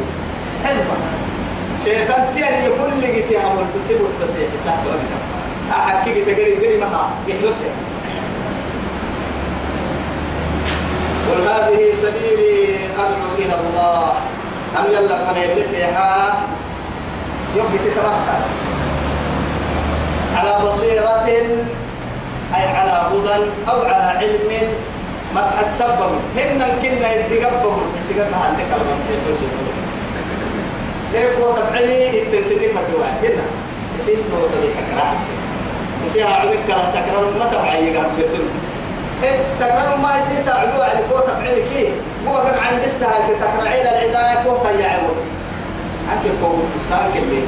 [0.66, 0.98] حزبا
[1.86, 5.20] شيطان تاني كل جيتي عمل بسيب التسيح سحب وقتا
[5.72, 7.74] أحكي جيتي قري مها يحلقها
[11.30, 14.14] قل هذه سبيلي أدعو إلى الله.
[14.78, 16.44] أم يلا فني بسيحا
[17.56, 18.40] يوم تتركها.
[20.36, 21.26] على بصيرة
[22.56, 24.52] أي على هدى أو على علم
[25.36, 26.12] مسح السبب.
[26.36, 29.20] هن كنا يدقبهم يدقبها عندك المنسيح
[31.14, 33.08] كيف هو تبعني التنسيني فتوى.
[33.24, 33.44] هنا
[34.00, 35.16] يسير تو تلي تكرار
[36.06, 38.69] يسير عبك تكرار ما تبعي يقعد بسنه
[39.24, 41.92] إيه تكرار ما يصير تعبوا على قوة تفعيل كي
[42.28, 45.18] هو قد عند السهل تكرعي للعداية قوة يعود
[46.14, 47.42] أنت قوة السهل كله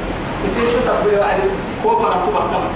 [0.46, 1.42] يصير تتبعي على
[1.84, 2.70] قوة فرحت بحتما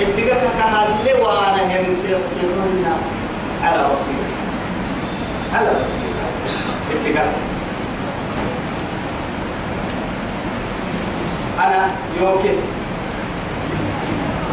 [0.00, 2.84] ابتقى كهالي وأنا ينسي يصيرون
[3.62, 4.34] على بصيرة.
[5.54, 6.24] على بصيرة.
[6.92, 7.24] ابتقى
[11.58, 12.54] أنا يوكي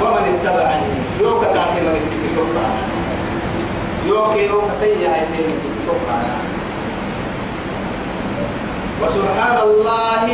[0.01, 0.91] ومن اتبعني.
[1.21, 1.95] يوكا تاكي من
[2.27, 2.91] اتبعني
[4.07, 5.49] يوكي يوكا تيا ايتين
[5.87, 6.41] اتبعني
[9.01, 10.27] وسبحان الله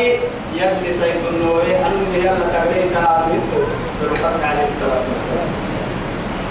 [0.56, 3.68] يلي سيد النور أن يلا تغليتها منه.
[4.02, 5.52] بركات عليه الصلاة والسلام.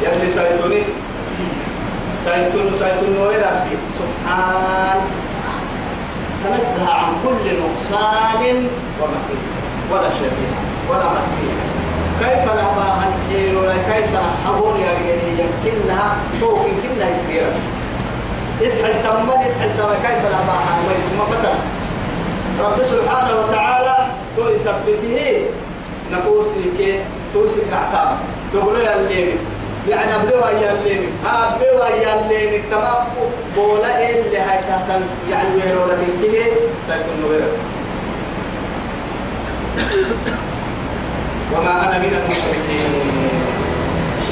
[0.02, 0.82] يلي سيدني
[2.24, 3.76] سيدن سيد النور ربي.
[3.98, 5.00] سبحان.
[6.44, 8.42] تنزه عن كل نقصان
[9.00, 9.42] ومكين
[9.90, 10.52] ولا شبيه
[10.90, 11.75] ولا مثيل
[12.20, 17.46] كيف نباها الحيل ولا كيف نحبون يا رجالي يمكنها فوق يمكنها يسير
[18.62, 20.72] اسحل تمد اسحل تمد كيف نباها
[21.18, 21.58] ما فتن.
[22.60, 23.96] رب سبحانه وتعالى
[24.36, 25.44] تو يثبته
[26.78, 27.00] كي
[27.34, 28.18] توسي كعتام
[28.52, 29.36] تقول يا الليل
[29.88, 33.04] يعني أبلوا يا الليل أبلوا يا الليل تمام
[33.56, 34.88] بولا اللي هاي تحت
[35.30, 36.44] يعني ويرو لكن كده
[36.86, 37.52] سيكون ويرو
[41.52, 42.90] وما أنا من المشركين.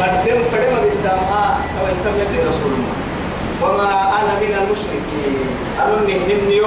[0.01, 2.95] قدم قدم بالدماء أو أنتم يدي رسول الله.
[3.63, 5.47] وما أنا من المشركين.
[5.81, 6.67] أرني هنيو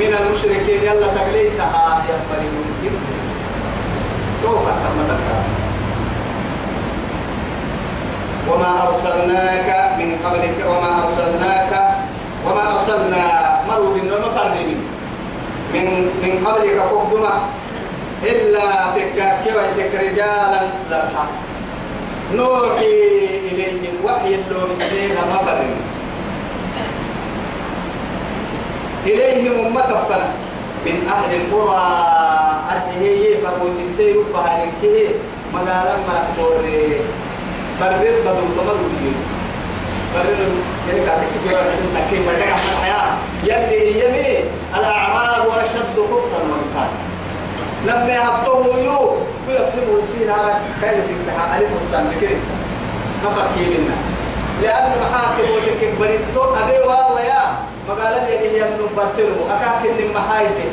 [0.00, 0.80] من المشركين.
[0.82, 2.92] يلا تقليتها يا فريق
[4.42, 5.04] توقع كما
[8.50, 10.56] وما أرسلناك من قبلك.
[10.68, 11.72] وما أرسلناك.
[12.46, 13.24] وما أرسلنا.
[13.68, 14.78] مروا مقربين
[15.74, 15.86] من
[16.22, 17.34] من قبلك قدما
[18.26, 20.60] إلا تكاكي ويتك رجالا
[20.90, 21.26] لرحا
[22.34, 22.94] نوحي
[23.52, 25.76] إليهم وحي اللوم السنين مفرين
[29.06, 30.04] إليهم أمة
[30.86, 32.14] من أهل القرى.
[32.74, 35.08] أرحيه فرمون تنتهي ربها لكيه
[35.54, 36.62] مدالا ما أكبر
[37.80, 38.46] برد بدو
[41.06, 41.60] كاتك جوا
[41.94, 47.03] تكين بدك أحمد حياة يلي يمي الأعراب أشد كفرا من كان
[47.86, 49.16] لما يحطوه يو
[49.46, 52.36] تيفهم ويسين على كاين سيكتها ألف وطن بكري.
[53.24, 53.96] نفكي منا
[54.62, 57.42] لأن محاكم وتكك بريتو أبي ويا
[57.88, 60.68] مقالا يلي يمنون برتلو أكاك إن محايدي.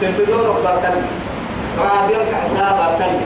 [0.00, 1.02] تلفزيون برتلو
[1.78, 3.20] راديو كحساب برتلو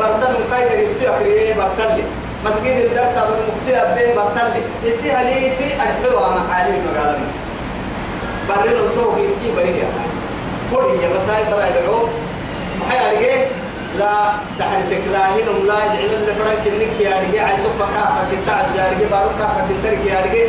[0.00, 2.04] برتلو كاي قريبتو أكريه برتلو
[2.44, 7.18] مسجد الدرس أبو مكتوب به برتلو إسي هلي في أرحوا محالي مقالا
[8.48, 9.88] برينو توقي كي بريه
[10.70, 11.98] كل يا مسائل برا يدعو
[12.80, 13.46] ما حي عليه
[13.98, 14.12] لا
[14.58, 19.28] دحر سكلاهن لا يجعلن لفرن كنك يا رجي عايز فكا فدي تعز يا رجي بارو
[19.38, 20.42] كا فدي ترك يا رجي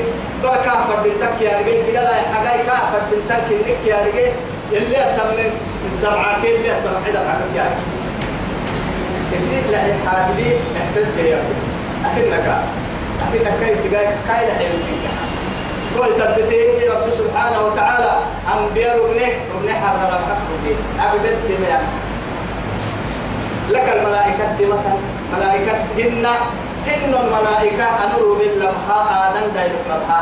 [0.44, 4.28] بركا فدي تك يا رجي كده لا حاجة كا فدي تك كنك يا رجي
[4.78, 5.52] اللي أسمن
[5.86, 7.04] الدمعه كي اللي أسمن.
[7.08, 7.86] عدا حاجة يا رجي
[9.36, 10.50] يصير لا حاجلي
[10.82, 11.62] احتلت يا رجي
[12.06, 12.48] اخنك
[13.22, 15.45] اخنك كيف تجاي كاي لا حيمسك كل
[16.20, 16.62] سبته
[16.94, 18.14] رب سبحانه وتعالى
[18.54, 21.80] أنبياء ربنه ربنه حرر الحق ربنه أبدت دميا
[23.70, 24.94] لك الملائكة دمتا
[25.34, 26.26] ملائكة هن
[26.88, 29.00] هن الملائكة أنور باللمحة.
[29.30, 30.22] آدم دايلك لمحة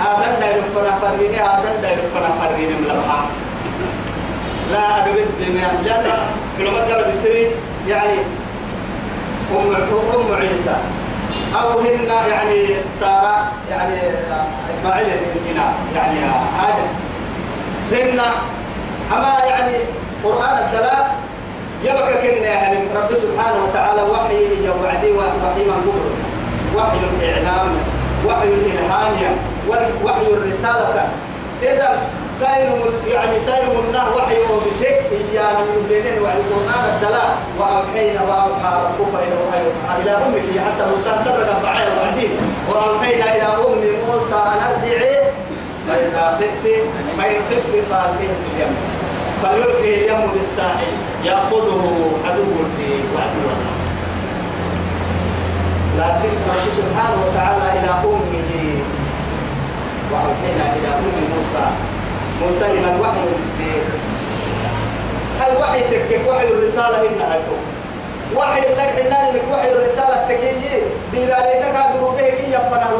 [0.00, 3.20] آدم دايلك فنفرين آدم دايلك فنفرين ملمحة
[4.72, 5.28] لا أبدت
[5.84, 6.14] جنة
[6.58, 7.50] علماء قالوا بتري
[7.88, 8.18] يعني
[9.56, 9.74] أم
[10.14, 10.76] أم عيسى.
[11.60, 13.96] أو هن يعني سارة يعني
[14.74, 15.06] إسماعيل
[15.50, 16.18] هنا يعني
[16.58, 16.88] هاجر
[17.92, 18.20] هن
[19.12, 19.76] أما يعني
[20.24, 21.14] قرآن الدلاء
[21.84, 26.02] يبقى كنا أهل رب سبحانه وتعالى وحي وعدي وحي من
[26.76, 27.68] وحي الإعلام
[28.26, 29.36] وحي الإلهام
[30.04, 31.08] وحي الرسالة.
[31.62, 31.98] إذا
[32.40, 32.68] سائل
[33.08, 40.02] يعني سائل النار وحي وبسك إيانا من بينين وعي القرآن الدلاء وأوحينا وأوحى ربك إلى
[40.02, 42.30] إلى أمك حتى موسى سرد بعير وعدين
[42.70, 45.14] وأوحينا إلى أم موسى أن أرضعي
[45.88, 46.66] فإذا خفت
[47.18, 48.74] فإن خفت فألقيه في اليم.
[49.40, 50.92] فيلقي اليم بالساحل
[51.24, 52.42] يأخذه عدو
[52.78, 53.44] لي وعدو
[55.98, 58.82] لكن رب سبحانه وتعالى إلى أمه
[60.12, 61.04] وأوحينا إلى أم
[61.36, 61.66] موسى
[62.42, 63.20] موسى من الوحي
[65.40, 67.56] هل وحي تكك وحي الرسالة إنها تو
[68.38, 70.80] وحي لك حنا لك وحي الرسالة تكيي
[71.12, 72.94] دي ذلك كادروا به يبقى نحن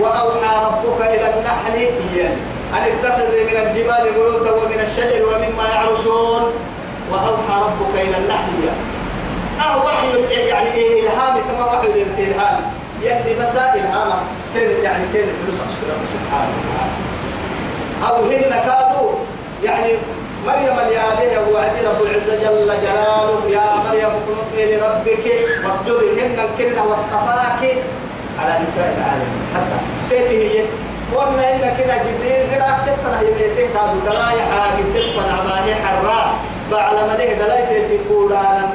[0.00, 2.36] وأوحى ربك إلى النحل إيان
[2.74, 6.52] أن اتخذ من الجبال بيوتا ومن الشجر ومما يعرشون.
[7.12, 8.76] وأوحى ربك إلى النحل إيان
[9.60, 12.60] أه وحي يعني إيه إلهام؟ كما وحي الإلهام
[13.02, 14.18] يلي بس إلهامه
[14.54, 17.15] كان يعني كان فلوس سبحانه وتعالى.
[18.08, 19.10] أو هن كادوا
[19.64, 19.92] يعني
[20.46, 25.26] مريم اليابية وعدي رب العزة جل جلاله يا مريم اقنطي لربك
[25.64, 27.62] واسجدي هن كنا واصطفاك
[28.38, 29.30] على نساء العالم.
[29.54, 29.78] حتى
[30.10, 30.64] تيتي هي.
[31.14, 36.34] قلنا إن كنا جبريل قد أكتفنا يبيتك كادوا دلايا حاجة تفنا ما هي حراء.
[36.72, 38.70] بعلى ما له دلايا تقولانا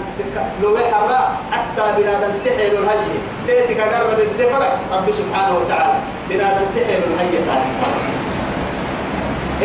[0.64, 1.32] لو حراء.
[1.52, 5.94] حتى بنادم تحيل الهجي تيتك قرب الدفرة رب سبحانه وتعالى
[6.30, 8.21] بنادم تحيل الهجي تاني.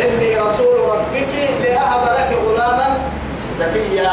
[0.03, 1.27] إني رسول ربك
[1.63, 2.97] لأهب لك غلاما
[3.59, 4.11] زكيا.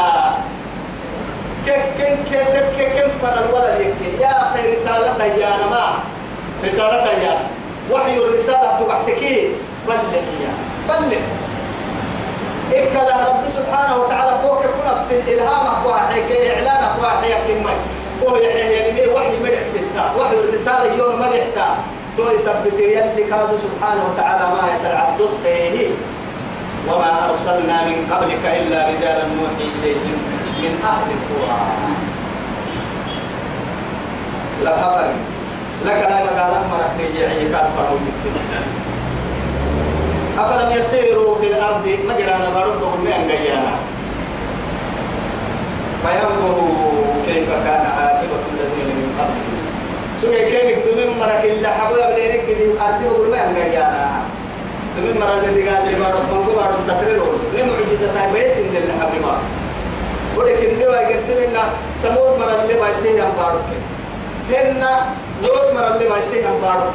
[1.66, 5.92] كيف كيف كيف كيف كيف فن الولد يكي يا أخي رسالة يا نما
[6.64, 7.38] رسالة يا
[7.92, 9.51] وحي الرسالة تقعتكي
[9.88, 10.53] بلغ يا.
[10.88, 11.18] بلغ.
[12.73, 16.20] إكلا رب سبحانه وتعالى فوق كنا بسن إلهامك وحي
[16.51, 17.73] إعلانك وحي كمي
[18.23, 20.16] هو يعني وحي مدح ستة.
[20.18, 21.77] وحي الرسالة يوم بيحتاج
[22.16, 25.90] تو يثبت يلي كاد سبحانه وتعالى ما يتلعب السيه
[26.88, 30.18] وما أرسلنا من قبلك إلا رجالا نوحي إليهم
[30.62, 31.61] من أهل القرى.
[34.64, 35.05] لا خبر.
[35.85, 38.05] لك لا مقال أمرك نجيعي كان فرعون
[40.38, 43.74] أفلم يسيروا في الأرض؟ ما قدرنا نردهم من أنقيانا
[46.03, 49.59] فينظروا كيف كان عاقبة الذين من قبلهم.
[50.22, 50.79] سوى كيف
[51.25, 54.23] مرك إلا حبوا يبلينك كذي أرتي بقول ما ينقى جانا
[54.97, 59.37] دمين مرك الذي قال لي بارو فنقو بارو تقريرو لم معجزة بيس إن اللي حبوا
[60.37, 61.63] ولكن نوا يرسلنا
[62.03, 63.59] سمود مرك اللي بايسين يم بارو
[64.51, 64.85] هن
[65.43, 66.91] لوط مرك اللي بايسين يم بارو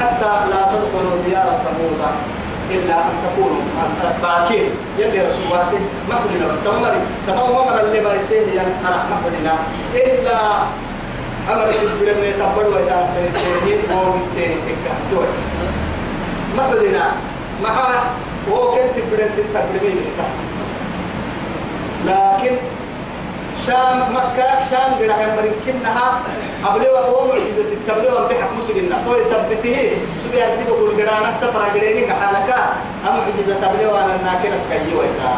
[0.00, 2.00] حتى لا تدخلوا ديار ثمود
[2.70, 3.62] إلا أن تكونوا
[4.22, 4.70] باكين.
[4.98, 5.76] يلي رسول واسي
[6.08, 6.94] ما كلنا بس تمر
[7.26, 9.54] تمام مر اللي بايسين ين أنا ما كلنا
[9.94, 10.38] إلا
[11.50, 15.26] أمر تجبر من يتبر ويتعب من التنين هو السين تكا دوي
[16.56, 17.12] ما بدنا
[17.62, 17.74] مع
[18.50, 20.06] هو كنت تبرن ستة برمي من
[22.06, 22.56] لكن
[23.66, 26.20] شام مكة شام بنا هم مركنها
[26.64, 29.90] قبل وهو معجزة التبليغ بحق مسلمنا تو يثبته.
[30.24, 32.54] سبي أكتب كل قرانا سفر قريني كحالك.
[33.08, 35.32] أم معجزة تبليغ أنا ناكر أسكي ويتا.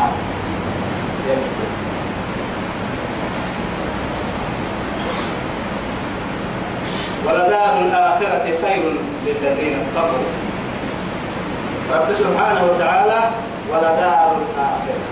[7.26, 8.82] ولدار الآخرة خير
[9.26, 10.26] للذين اتقوا.
[11.94, 13.20] رب سبحانه وتعالى
[13.70, 15.04] ولدار الآخرة.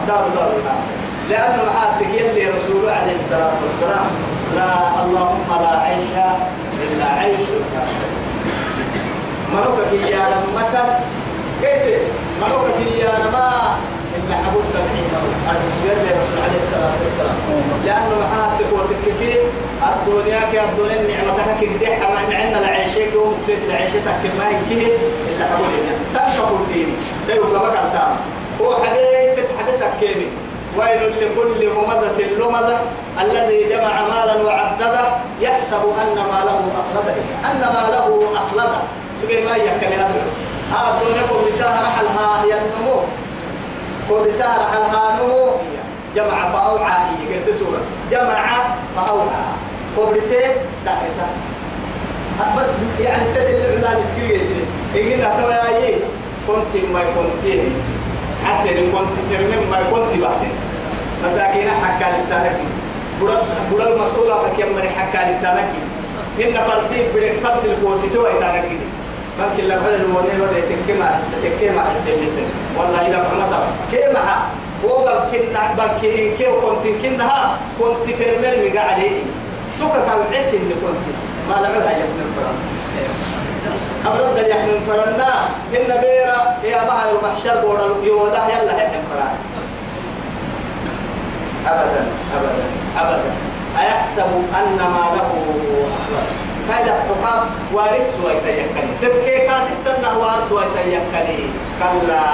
[0.00, 1.00] الدار دار الآخرة.
[1.30, 4.06] لأنه معاتك يلي رسول عليه الصلاة والسلام
[4.56, 6.12] لا اللهم لا عيش
[6.82, 7.40] إلا عيش.
[7.40, 8.10] الآخرة
[9.54, 11.00] ملوكك يا لمتا
[11.62, 12.00] كيف؟
[12.42, 13.50] ملوكك يا لما
[14.16, 15.08] إن حبوب تبعين
[15.50, 17.36] الرسول رسول عليه الصلاة والسلام.
[17.86, 19.32] لأنه معاتك وتكفي
[19.92, 24.86] الدنيا كي الدنيا نعمتها كي بدي حما معنا العيشة كي ومكتت العيشة كما هي
[25.30, 26.96] إلا حبولنا سنة فردين
[27.28, 28.16] ده يبقى بقى الدام
[28.60, 30.28] هو حبيت حبيتك كيمي
[30.78, 32.78] ويل لكل همزة لمزة.
[33.20, 35.04] الذي جمع مالا وعدده.
[35.40, 38.78] يحسب أن ماله أخلده أن ماله أخلده
[39.22, 40.14] سبحان ما يكلي هذا
[40.72, 43.00] هذا الدنيا كو بسهر حلها ينمو.
[44.10, 45.46] كو بسهر حلها نمو
[46.16, 47.80] جمع فأوعى هي قرس سورة.
[48.10, 48.46] جمع
[48.96, 49.42] فأوعى.
[49.96, 50.54] بسهر
[50.86, 51.26] دعسة
[52.58, 52.68] بس
[53.00, 54.64] يعني تدري العلا يجري.
[54.94, 55.98] يقول لها تبا يا
[56.46, 57.44] كنت ما كنت.
[58.46, 60.54] حتى إن كنت ترمم ما كنت بعدين
[61.24, 62.56] مساكين حكا لفتانك
[63.72, 65.70] بڑا المسؤولة فكيم من حكا لفتانك
[66.40, 68.64] إن فردين بدك فرد الكوسيتو ويتانك
[69.40, 72.18] ممكن لك على المونين وده تكيما تكيما حسين
[72.78, 73.60] والله إذا عمتا
[73.92, 74.24] كيما
[74.84, 79.20] وقال كنا بكي كيف كنت؟ كنها كنت فرمل مقع عليه
[79.80, 81.04] توكا كان عسي اللي كنت.
[81.48, 82.56] ما لعبها يحمل فرن
[84.06, 85.28] أبرد اللي يحمل فرنا
[85.76, 88.46] إن بيرا يا معي المحشر بورا يوضح.
[88.48, 89.34] يلا يحمل فرن
[91.66, 92.64] أبدا أبدا
[92.98, 93.22] أبدا.
[93.80, 95.30] أيحسب أن ما له
[95.96, 96.39] أخلق
[96.72, 97.42] هذا حقاب
[97.72, 101.38] وارث ويتيكني تبكي كاسد النهوار ويتيكني
[101.80, 102.26] كلا.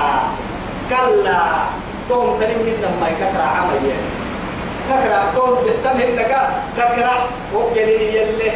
[0.91, 1.43] كلا.
[2.09, 3.85] توم تريم هنا ما يكثر عمل
[4.89, 6.25] كثر توم تهتم هنا
[6.77, 7.07] كثر
[7.55, 8.53] وكلي يلي.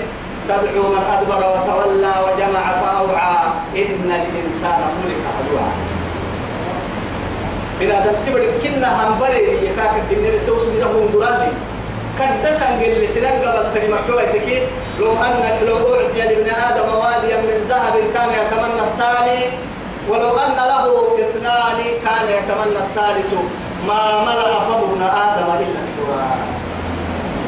[0.49, 3.41] تدعو من أدبر وتولى وجمع فأوعى.
[3.77, 5.73] إن الإنسان خلق هلوعا
[7.81, 11.07] بنا تبتبر كنا همبري يكاك الدنيا سوسو إذا هم
[12.21, 14.69] درالي كدسن قل سنن قبل تريم كويتك
[15.01, 19.41] لو أن لو أعطي لابن آدم واديا من ذهب كان يتمنى الثاني
[20.09, 20.85] ولو أن له
[21.19, 23.35] اثنان كان يتمنى الثالث.
[23.89, 26.41] ما ملأ ابن آدم إلا التراب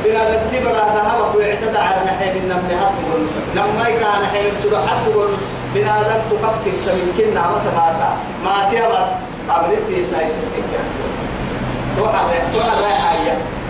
[0.04, 5.46] بنا تبتبر ذهبك واعتدى على نحيم النمل حتى ونسك لما كان حين سدى حتى ونسك
[5.74, 8.10] بنا ذنب تكفك سمين كنا متى
[8.44, 9.08] ما تيابت
[9.48, 10.84] قبل سيساي تفكر
[11.96, 13.61] تو على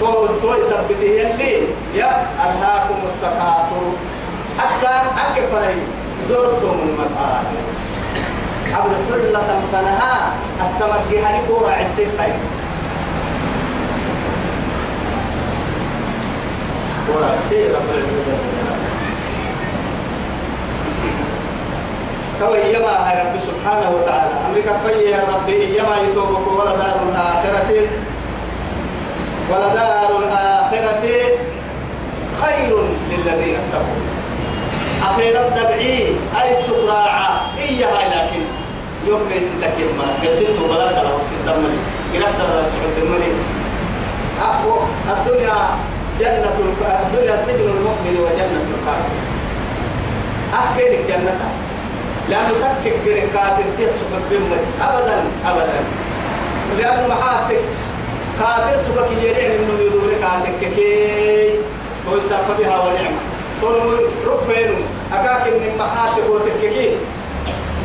[0.00, 3.84] تو على حاجة تو تو يثبته يلي يا ألهاكم التكاثر.
[4.58, 4.94] حتى
[5.26, 5.74] أكبر
[6.28, 7.44] دورتم المقال
[8.74, 10.32] قبل كل تنفنها
[10.62, 12.34] السمك جهني كورة عسير خير
[17.06, 18.40] كورة عسير رب العالمين
[22.40, 24.34] توي يما رب سبحانه وتعالى.
[24.48, 27.88] أمريكا في يا ربي يما يتوبك ولا دار الآخرة.
[29.50, 31.04] ولا دار الآخرة
[32.42, 32.72] خير
[33.10, 34.00] للذين اتقوا.
[35.02, 36.08] أخيرا دبعي
[36.42, 38.42] أي سقراعة إياها لكن
[39.06, 41.78] يوم ليس تكيما قلت بلاد وسط الدمني
[42.12, 43.32] بنفس السعود المني
[45.10, 45.58] الدنيا
[46.20, 46.56] جنة
[47.06, 49.14] الدنيا سجن المؤمن وجنة الكافر.
[50.54, 51.50] أحكي لك جنتها
[52.28, 55.80] لأنه تكك بركات تيسو بالبمر أبدا أبدا.
[56.78, 57.60] لأنه محاتك
[58.38, 61.60] كافر تبكي يرين إنه يدور كاتك كي
[62.12, 63.20] ويسافى بها ونعمة.
[63.60, 64.70] تقول رفين
[65.12, 66.96] أكاك إن محاتك وتككي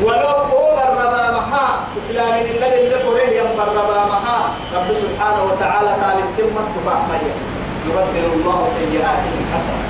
[0.04, 1.68] ولو أوبر ربا محا.
[1.99, 4.39] إسلام الله اللي قريه ينبر ربا محا.
[4.76, 7.36] رب سبحانه وتعالى قال التمة تبع مية.
[7.88, 9.84] يبدل الله سيئاتهم حسنة.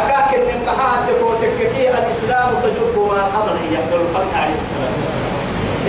[0.00, 5.31] أكاك إن المحاتك وتككي الإسلام تجب ما قبل يقول الخلق عليه السلام.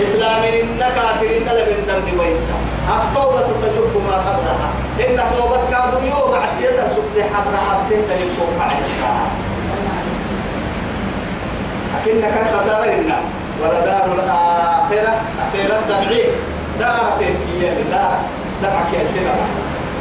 [0.02, 2.54] إسلام إن كافر إن لبن دم ويسا
[2.88, 4.68] التوبة تجب ما قبلها.
[5.00, 9.28] إن توبة كادوا يوم عسيرة سبت حبر عبدين تلقوا عليه السلام
[11.94, 13.18] لكنك خسارة لنا
[13.62, 15.14] ولدار الآخرة
[15.48, 16.30] أخيرا تبعيه
[16.80, 18.18] دار تنكية دار
[18.62, 19.34] دفعك يا سنة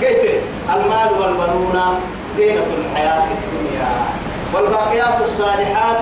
[0.02, 0.42] كيف؟
[0.76, 2.00] المال والبنون
[2.38, 3.90] زينة الحياة الدنيا.
[4.54, 6.02] والباقيات الصالحات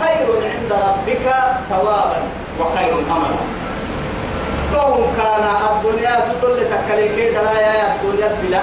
[0.00, 1.34] خير عند ربك
[1.70, 2.22] ثوابا.
[2.60, 3.42] وخير املا
[4.72, 8.62] توم كان الدنيا تطل تكليك دلايا الدنيا بلا.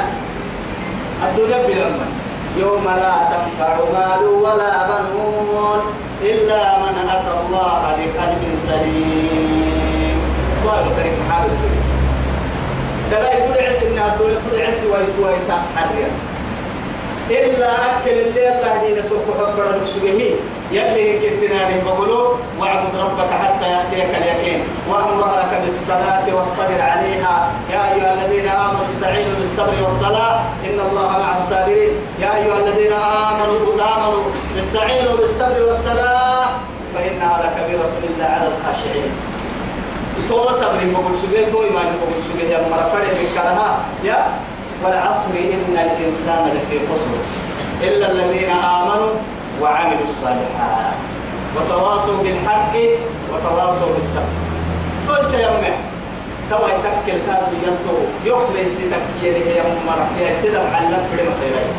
[1.28, 1.90] الدنيا بلا
[2.58, 5.82] يوم لا تنفع مال ولا بنون
[6.22, 10.18] إلا من أتى الله بقلب سليم.
[10.68, 11.60] قالوا كريم حابب
[13.12, 16.10] دلايا تلعس إن الدنيا تلعس ويتويتا حريا
[17.30, 19.26] إلا أكل اللي الله دين سوق
[19.82, 20.36] نفسه.
[20.72, 24.62] يلي كتناني بقولوا واعبد ربك حتى يأتيك اليقين.
[24.90, 27.52] وأمر أهلك بالصلاة واصطبر عليها.
[27.74, 30.40] يا أيها الذين آمنوا استعينوا بالصبر والصلاة.
[30.66, 31.94] إن الله مع الصابرين.
[32.22, 34.24] يا أيها الذين آمنوا آمنوا.
[34.60, 36.46] استعينوا بالصبر والصلاة.
[36.96, 39.12] فإنها لكبيرة إلا على الخاشعين.
[40.30, 44.28] تو صبر بقول سجيه تو إيمان بقول سجيه يا مرفرد من كلها يا
[44.84, 47.14] والعصر إن الإنسان لفي خسر
[47.84, 49.14] إلا الذين آمنوا
[49.62, 50.94] وعملوا الصالحات.
[51.56, 52.76] وتواصوا بالحق
[53.32, 54.34] وتواصوا بالصبر.
[55.10, 55.76] قل سيمع.
[56.50, 60.08] توا يتكل كاد ينتو يوم ليس تكيه هي مرة.
[60.22, 61.74] يا سيدة معلم بدم خيرين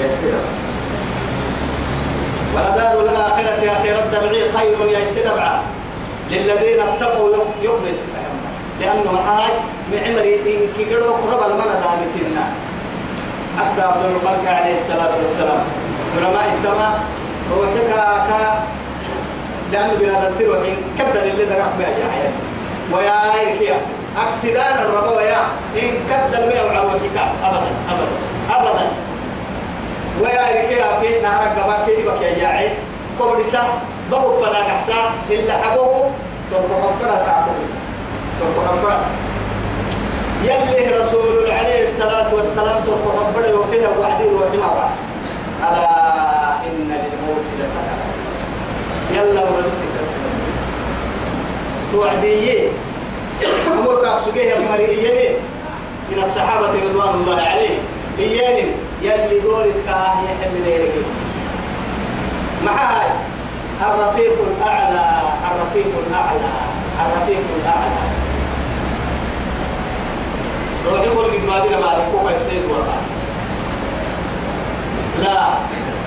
[0.00, 0.38] يا سيدة.
[2.54, 5.60] ولدار الآخرة يا خير الدبعي خير يا سيدة
[6.30, 8.00] للذين اتقوا يوم ليس
[8.80, 9.52] لأنه هاي
[9.92, 12.44] معمري إن كيقولوا قرب المنا دامتنا.
[13.58, 15.64] حتى عبد الخلق عليه الصلاة والسلام.
[16.16, 17.00] علماء الدماء
[17.52, 18.64] هو كا
[19.72, 20.58] لأنه بهذا التروح
[20.98, 22.40] كدر اللي دقق بها يا حياتي
[22.92, 23.74] ويا هيك
[24.26, 25.42] أكسدان الربا ويا.
[25.76, 28.08] إن كدر بها وعوتك أبدا أبدا
[28.50, 28.86] أبدا.
[30.20, 32.68] ويا داير كي أبي نهار قبا كي بك يا جاعي.
[33.18, 33.62] كوبرسا
[34.10, 34.94] بابو فنا كحسا
[35.30, 36.10] إلا حبوه
[36.50, 37.78] سوف حبرا كعبرسا
[38.68, 39.00] حبرا
[40.44, 44.54] يلي رسول عليه الصلاة والسلام حبرا وفيها وعدي وعد
[45.58, 45.88] ألا
[46.66, 48.18] إن للموت لسكرات
[49.14, 49.94] يلا ورسك
[51.92, 52.68] توعدي
[53.72, 55.34] أمور كاكسوكيه المرئيين
[56.10, 57.80] من الصحابة رضوان الله عليهم
[58.18, 58.70] إياني.
[59.02, 60.92] يلي دورك كاه يحمل لك
[62.66, 63.10] مع هاي
[63.80, 65.22] الرفيق الأعلى.
[65.50, 66.50] الرفيق الأعلى.
[67.00, 68.27] الرفيق الأعلى.
[70.90, 71.58] روح يقول لك ما
[72.08, 72.98] يكون السيد والله
[75.22, 75.48] لا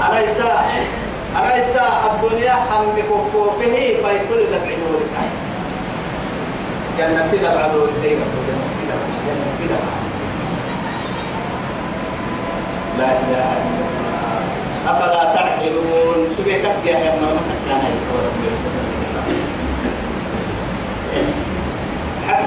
[0.10, 0.40] أليس
[1.44, 1.78] أليس
[2.12, 3.52] الدنيا حم كفوفه
[3.96, 5.12] فيطل دفع دورك
[6.98, 8.26] جنة كده بعد دورك جنة
[8.84, 8.96] كده
[9.28, 9.78] جنة كده
[13.00, 14.92] لا إله إلا الله.
[14.92, 17.82] أفلا تعقلون؟ سبي كسب يا ابن ما كان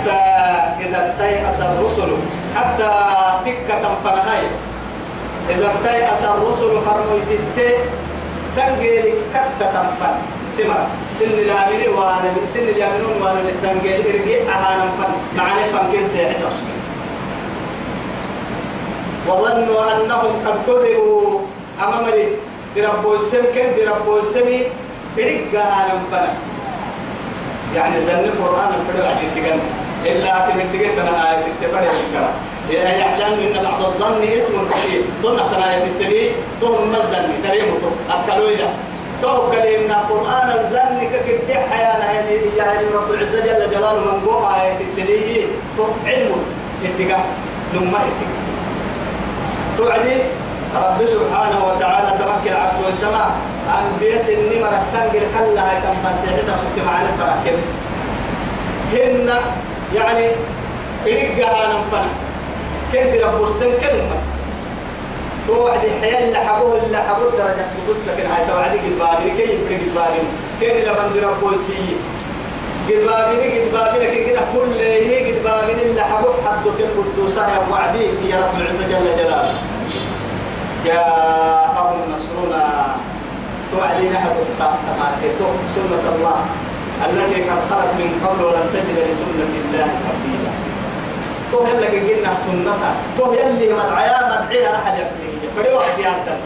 [0.04, 2.12] حتى إذا استيأس الرسل
[2.56, 2.90] حتى
[3.44, 4.46] تكة تنفرهاي.
[5.50, 7.74] إذا استيأس الرسل فرموا يتتي
[8.48, 10.14] سنجيل كتة تنفر.
[10.56, 10.86] سمر
[11.18, 15.12] سن اليامين وأنا سن اليامنون وأنا لسنجيل إرجع أهانا فن.
[15.38, 16.52] معني فنكين سيحسر
[19.28, 21.40] وظنوا أنهم قد كذبوا
[21.84, 22.28] أمامري
[22.76, 24.62] دربوا السم كن دربوا السمي
[25.16, 26.32] بدق أنا فنا
[27.74, 29.58] يعني ذن القرآن الفرع عشان تقول
[30.06, 32.34] إلا تقول أنا آية التفرع الكلام
[32.70, 35.02] يعني يعلم أن بعض الظن اسم كثير.
[35.22, 36.30] ظن أنا آية التبي
[36.60, 38.68] ثم الظن؟ تريمته أكلوا إذا
[39.22, 45.46] توكل إن القرآن الظن ككتب حيانا يعني رب العزة جل جلاله من قوة آية التبي
[46.06, 46.30] علم.
[46.84, 47.24] اتقاء
[47.74, 48.34] لما اتقاء
[49.78, 50.16] توعدي
[50.74, 53.30] رب سبحانه وتعالى توكل عبد السماء.
[53.64, 57.10] أن بيس النمر سنجر كلا هاي كم من سيحسا سبت معنا
[58.92, 59.28] هن
[59.96, 60.26] يعني
[61.06, 62.06] إرقها نمفنا
[62.92, 64.16] كن رب السن كلمة؟
[65.48, 69.94] توعدي حياة اللي حبوه اللي حبوه درجة بفسك هاي توعدي قد بابين كي يبقى قد
[69.94, 70.24] بابين
[70.60, 71.96] كن لمن رب السي
[72.88, 77.40] قد بابين قد بابين كي كده كل هي قد بابين اللي حبوه حدو كن قدوسا
[77.40, 79.54] يا وعدي يا رب العزة جل جلاله.
[80.84, 82.96] جاءهم نصرنا
[83.72, 84.28] توعدي نحن
[84.58, 86.36] تماتيتو سنة الله.
[87.06, 90.52] التي قد خلت من قبل ولن تجد لسنة الله تبديلا
[91.52, 96.42] تو هلا قلنا سنة تو يلي مدعيا مدعيها أحد يبنيه فدي وقت يانتس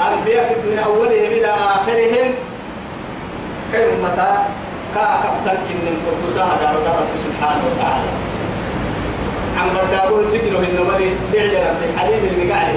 [0.00, 2.34] أنبياء من أولهم إلى آخرهم.
[3.72, 4.32] كيف متى؟
[4.94, 8.10] كا كبتن من قدسها دار رب سبحانه وتعالى.
[9.58, 12.74] عم بردابون سجنه النمري بيعجل في حليم المقعد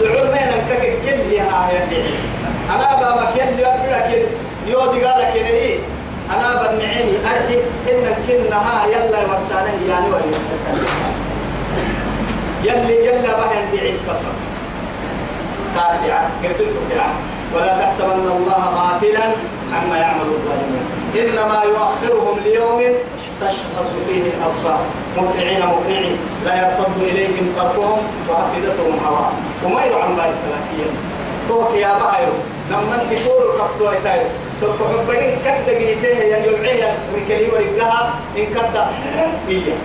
[0.00, 2.06] دعور ما ينكك كل يا يا
[2.74, 4.22] أنا بابا كل يبرا كل
[4.70, 5.78] يودي قال لك إيه؟
[6.34, 7.58] أنا بنعيني أرحي
[7.90, 10.34] إن كنها يلا ورسانه يعني ولي.
[12.64, 14.14] يلي يلا بهن بعيسى.
[15.74, 16.30] تابعة.
[16.44, 17.14] قرسلت بها
[17.54, 19.26] ولا تحسبن الله غافلا
[19.74, 20.84] عما يعمل الظالمون.
[21.14, 22.80] إنما يؤخرهم ليوم
[23.40, 24.80] تشخص فيه الأبصار.
[25.16, 26.16] مطعين مقنعين.
[26.44, 29.32] لا يرتد إليهم طرفهم وأفئدتهم هواء.
[29.64, 30.90] وما يرعى باري سلاكيا
[31.48, 32.32] توك يا بايرو
[32.70, 34.28] لما انت فور كفتو ايتايرو
[34.60, 38.76] سوف حبين كد جيته يا يوعيها ركلي ورقها إن كد
[39.48, 39.76] إياه.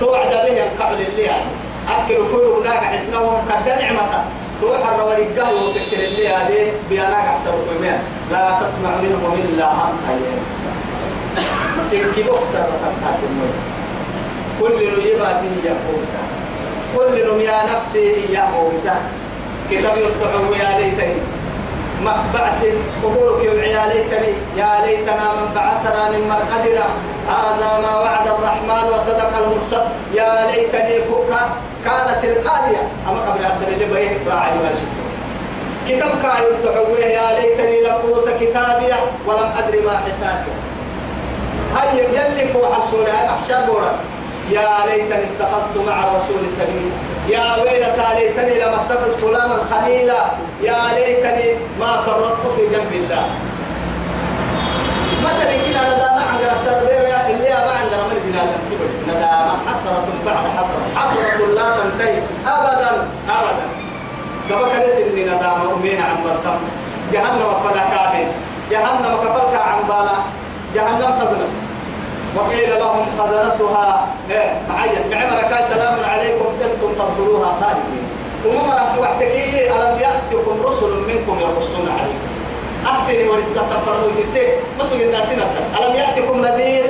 [0.00, 1.50] توعد به القبل اللي يعني
[1.88, 4.24] أكل كل هناك حسنهم قد نعمة.
[4.60, 7.98] توح الرورقه وفكر اللي هذه بياناك أحسن كمان
[8.32, 10.18] لا تسمع منهم إلا همسا
[11.90, 12.66] سنكي بوكس ترى
[14.60, 16.22] كل نجيبات يا بوكسا
[16.96, 18.96] كل يا نفسي يا بوكسا
[19.70, 21.14] كتاب يطلعوا يا ليتني.
[22.04, 22.64] ما بعث
[23.02, 26.86] قبورك يا ليتني يا ليتنا من بعثنا من مرقدنا.
[27.28, 29.84] هذا ما وعد الرحمن وصدق المرسل.
[30.14, 31.44] يا ليتني بكى
[31.84, 34.50] كانت القارية أما قبل عبد الله بيه راعي
[35.88, 40.52] كتاب كاي تعويه يا ليتني لم أوت كتابية ولم أدري ما حسابي.
[41.76, 43.92] هيا يلي فوق السورة بورا
[44.50, 46.94] يا ليتني اتخذت مع الرسول سبيلا.
[47.28, 50.22] يا ويلتى ليتني لم اتخذ فلانا خليلا.
[50.62, 53.26] يا ليتني ما فرطت في جنب الله.
[55.24, 60.44] مثلا كنا ندامة عن رسول بيرا اللي أبا عند رمل بلاد تبر ندامة حسرة بعد
[60.56, 60.84] حسرة.
[60.96, 63.66] حسرة لا تنتهي أبدا أبدا.
[64.50, 66.58] قبل كنس اللي ندامة أمين عن مرتم
[67.12, 68.26] جهنم فلا كامل
[68.70, 70.16] جهنم كفلك عن بالا.
[70.74, 71.46] جهنم خذنا
[72.36, 78.06] وقيل لهم خزنتها إيه معين بعمر كاي سلام عليكم أنتم تدخلوها خالدين.
[78.46, 82.28] وما راح توحتكي ألم يأتكم رسل منكم يقصون عليكم.
[82.86, 84.46] أحسن ولستغفروا تتي
[84.80, 85.28] مسوا الناس
[85.78, 86.84] ألم يأتكم نذير؟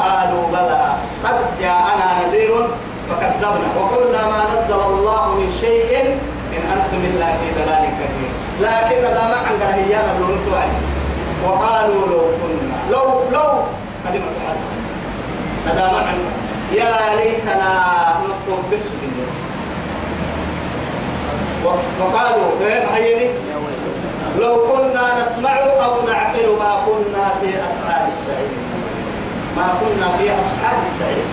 [0.00, 0.94] قالوا بلى.
[1.24, 2.68] قد جاءنا نذير
[3.10, 3.68] فكذبنا.
[3.80, 6.18] وقلنا ما نزل الله من شيء
[6.56, 8.32] إن أنتم إلا في ضلال كبير.
[8.60, 9.56] لكن هذا ما عن
[10.18, 10.52] بلونتو
[11.44, 12.76] وقالوا لو كنا.
[12.90, 13.48] لو لو
[14.04, 14.76] كلمة حسنة.
[15.66, 16.18] هذا ما عن
[16.72, 17.72] يا ليتنا
[18.24, 19.00] نطلب بسم
[22.00, 23.30] وقالوا فين
[24.38, 28.52] لو كنا نسمع أو نعقل ما كنا في أصحاب السعير.
[29.56, 31.24] ما كنا في أصحاب السعير.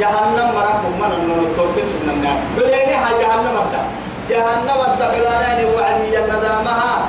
[0.00, 1.44] جهنم مركب من النور
[1.76, 3.82] بس من النار بليني جهنم أبدا
[4.30, 7.08] جهنم أبدا بلانين وعدي الندامها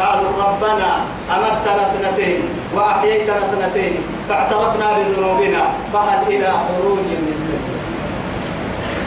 [0.00, 0.90] قالوا ربنا
[1.34, 2.40] أمتنا سنتين
[2.74, 3.94] وأحييتنا سنتين
[4.28, 5.62] فاعترفنا بذنوبنا
[5.92, 7.80] فهل إلى خروج من سلسلة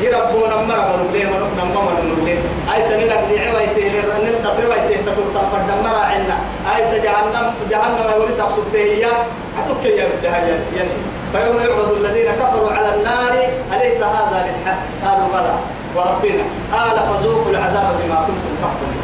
[0.02, 2.38] يربونا مرة نقلين ونقنا ماما نقلين
[2.76, 6.38] أي سنة لك دي عويته لرنن تطريويته تطرطا فرد مرة عنا
[6.76, 9.06] أي سجهنم جهنم يوريس أقصده هي
[9.58, 10.94] حتوك يا بدها يعني
[11.34, 13.34] فيوم يعرض الذين كفروا على النار
[13.74, 15.56] أليس هذا بالحق قالوا بلى.
[15.96, 19.03] وربنا قال فذوقوا العذاب بما كنتم تكفرون.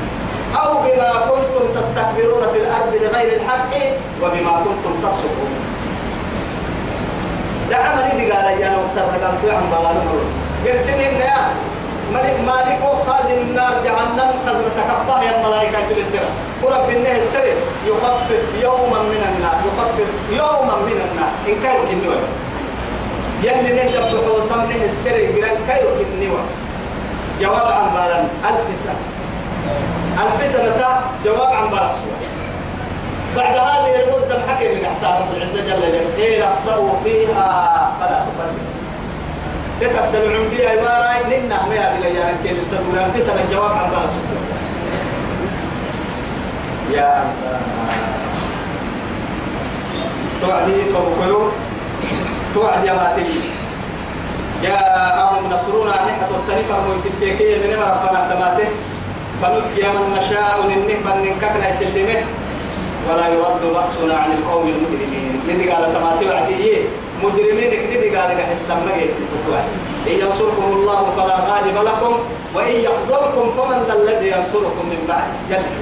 [0.55, 3.73] أو بما كنتم تستكبرون في الأرض بغير الحق
[4.21, 5.51] وبما كنتم تفسقون.
[7.69, 10.21] ده عمل دي قال يا وكسر قال في عم بلا نمر.
[10.65, 11.37] قرسين يا
[12.13, 16.29] ملك مالك وخازن النار جهنم خزن تكفاه يا الملائكة تلسرة
[16.63, 17.45] ورب النه السر
[17.87, 21.31] يخفف يوما من النار يخفف يوما من النار.
[21.47, 22.15] إن كانوا كنوا
[23.43, 23.95] يلي نجد
[24.27, 26.37] حوصم نه السر يقرأ كيرو كنوا
[27.41, 29.18] جواب عن ألف سنة.
[30.19, 31.95] ألف سنة جواب عن بالان
[33.37, 36.15] بعد هذه المدة حكي من أحسان رب العزة جل جلاله.
[36.17, 38.69] قيل اخسروا فيها فلا تفرقوا
[39.81, 44.09] تتبدل عندي عبارة ننا ميا بلا يا كيل تقول ألف سنة جواب عن بالان
[46.91, 47.23] يا
[50.41, 51.51] توعدي توقعوا
[52.53, 53.25] توعد يا باتي
[54.63, 58.69] جاءهم نصرنا نحة التنفر ويتتكي من ربنا تماته
[59.41, 62.21] فنجي من نشاء ننفى ننككنا يسلمه
[63.09, 65.41] ولا يرد بأسنا عن القوم المجرمين.
[65.49, 66.77] ندي قال تماتي وعدي
[67.23, 68.29] مجرمين ندي قال
[68.85, 69.11] مجيت
[70.07, 72.13] إن ينصركم الله فلا غالب لكم
[72.55, 75.29] وإن يخذلكم فمن ذا الذي ينصركم من بعد.
[75.49, 75.79] يلي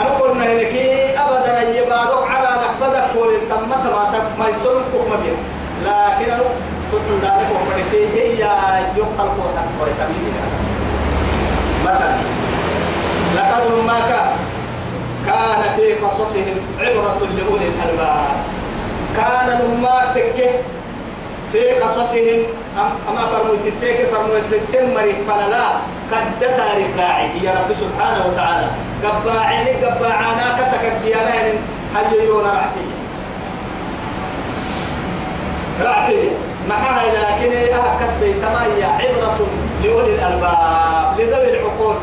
[0.00, 0.74] أنا قلنا هناك
[1.16, 5.36] أبدا يبادك على نحبدك وللتمت ما ما يسرقك ما بيه
[5.84, 6.42] لكن أنا
[6.92, 8.38] تقول لك وقلت هي
[8.96, 10.34] يقتل قوتك ويتمين
[11.84, 12.16] مثلا
[13.36, 14.30] لقد ما كان.
[15.26, 18.36] كان في قصصهم عبرة لأولي الألباب.
[19.16, 20.50] كان لما تكه
[21.52, 22.40] في قصصهم
[23.08, 25.66] أما فرموت التيك فرموت التمري فلا
[26.12, 28.66] قد تعرف راعي يا رب سبحانه وتعالى.
[29.04, 31.56] قباعين قباعانا كسك الديانين
[31.94, 32.86] حييون رعتي.
[35.82, 36.30] رعتي.
[36.68, 39.38] محاها لكن إيه كسبي تمايا عبرة
[39.84, 41.96] لأولي الألباب لذوي العقول.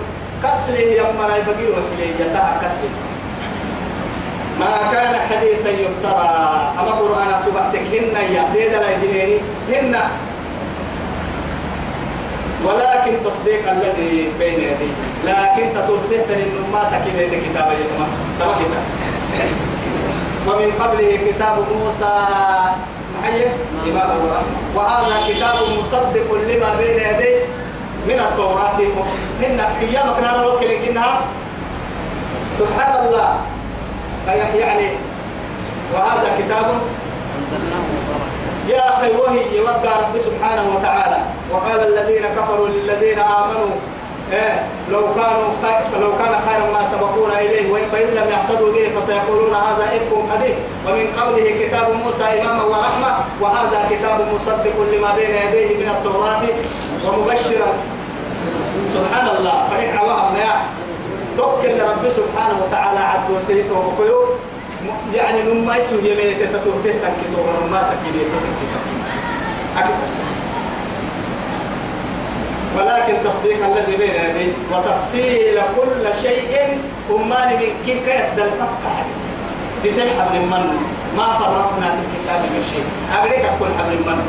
[0.43, 2.93] كسله يمر يبقي وحلي يتاها كسله
[4.59, 6.29] ما كان حديثا يفترى.
[6.79, 9.37] أما قرآن تبعتك هن يا ديدا لا يجنيني.
[9.69, 9.95] هن
[12.65, 18.07] ولكن تصديق الذي بين يديه لكن تطلته إنه ما سكن يد كتاب يتما
[20.47, 22.15] ومن قبله كتاب موسى.
[23.21, 23.45] محيي
[23.89, 27.39] إمام ورحمة وهذا كتاب مصدق لما بين يديه
[28.07, 28.79] من التوراة.
[29.41, 31.21] هن أيام كنا نوكل إنها
[32.59, 33.29] سبحان الله.
[34.55, 34.87] يعني
[35.93, 36.65] وهذا كتاب
[38.69, 41.17] يا أخي وهي يوقع رب سبحانه وتعالى.
[41.51, 43.75] وقال الذين كفروا للذين آمنوا
[44.31, 49.53] إيه لو كانوا خير لو كان خيرا ما سبقونا إليه وإن لم يهتدوا به فسيقولون
[49.53, 50.55] هذا إفك قديم
[50.87, 56.43] ومن قبله كتاب موسى إماما ورحمة وهذا كتاب مصدق لما بين يديه من التوراة.
[57.05, 57.71] ومبشرا.
[58.93, 60.53] سبحان الله فريق عواهم يا
[61.37, 64.19] توكل رب سبحانه وتعالى عبد وسيته وقيو
[65.13, 68.23] يعني نما يسوي يميت تتوته تنكتو ونما سكيني
[72.77, 76.79] ولكن تصديق الذي بين يديه وتفصيل كل شيء
[77.09, 79.05] أمان من كيف يبدأ الفتح
[79.83, 80.65] تتلحب من؟
[81.17, 82.85] ما فرقنا في الكتاب من شيء.
[83.19, 84.19] أبريك كل حبل من؟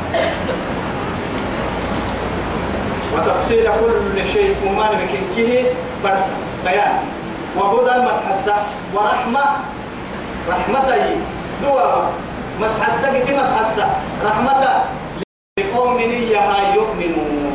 [3.12, 5.64] وتفصيل كل شيء أمان من كيه
[6.04, 6.26] برس
[6.64, 6.94] بيان.
[7.56, 8.56] وهدى مسحسة
[8.94, 9.44] ورحمة
[10.48, 11.16] رحمتي.
[11.62, 12.08] دوا.
[12.60, 13.86] مسحسة كي مسحسة؟
[14.24, 14.84] رحمة
[15.58, 17.52] لقوم يها يؤمنون.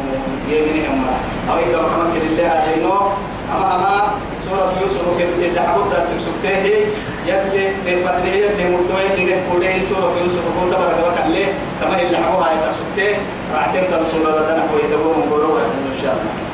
[0.49, 1.16] يمين أمرا
[1.49, 3.12] أو إذا كمان لله هذه
[3.55, 4.12] أما أما
[4.49, 6.86] سورة يوسف في اللي حبوب درس سكته
[7.28, 11.45] يلي بفتره يلي مدوه اللي نقوله سورة يوسف هو تبارك وتعالى
[11.82, 13.18] كما اللي حبوها يتسكته
[13.54, 16.47] فاعتمد الصورة لنا ويتبوهم قولوا إن شاء الله.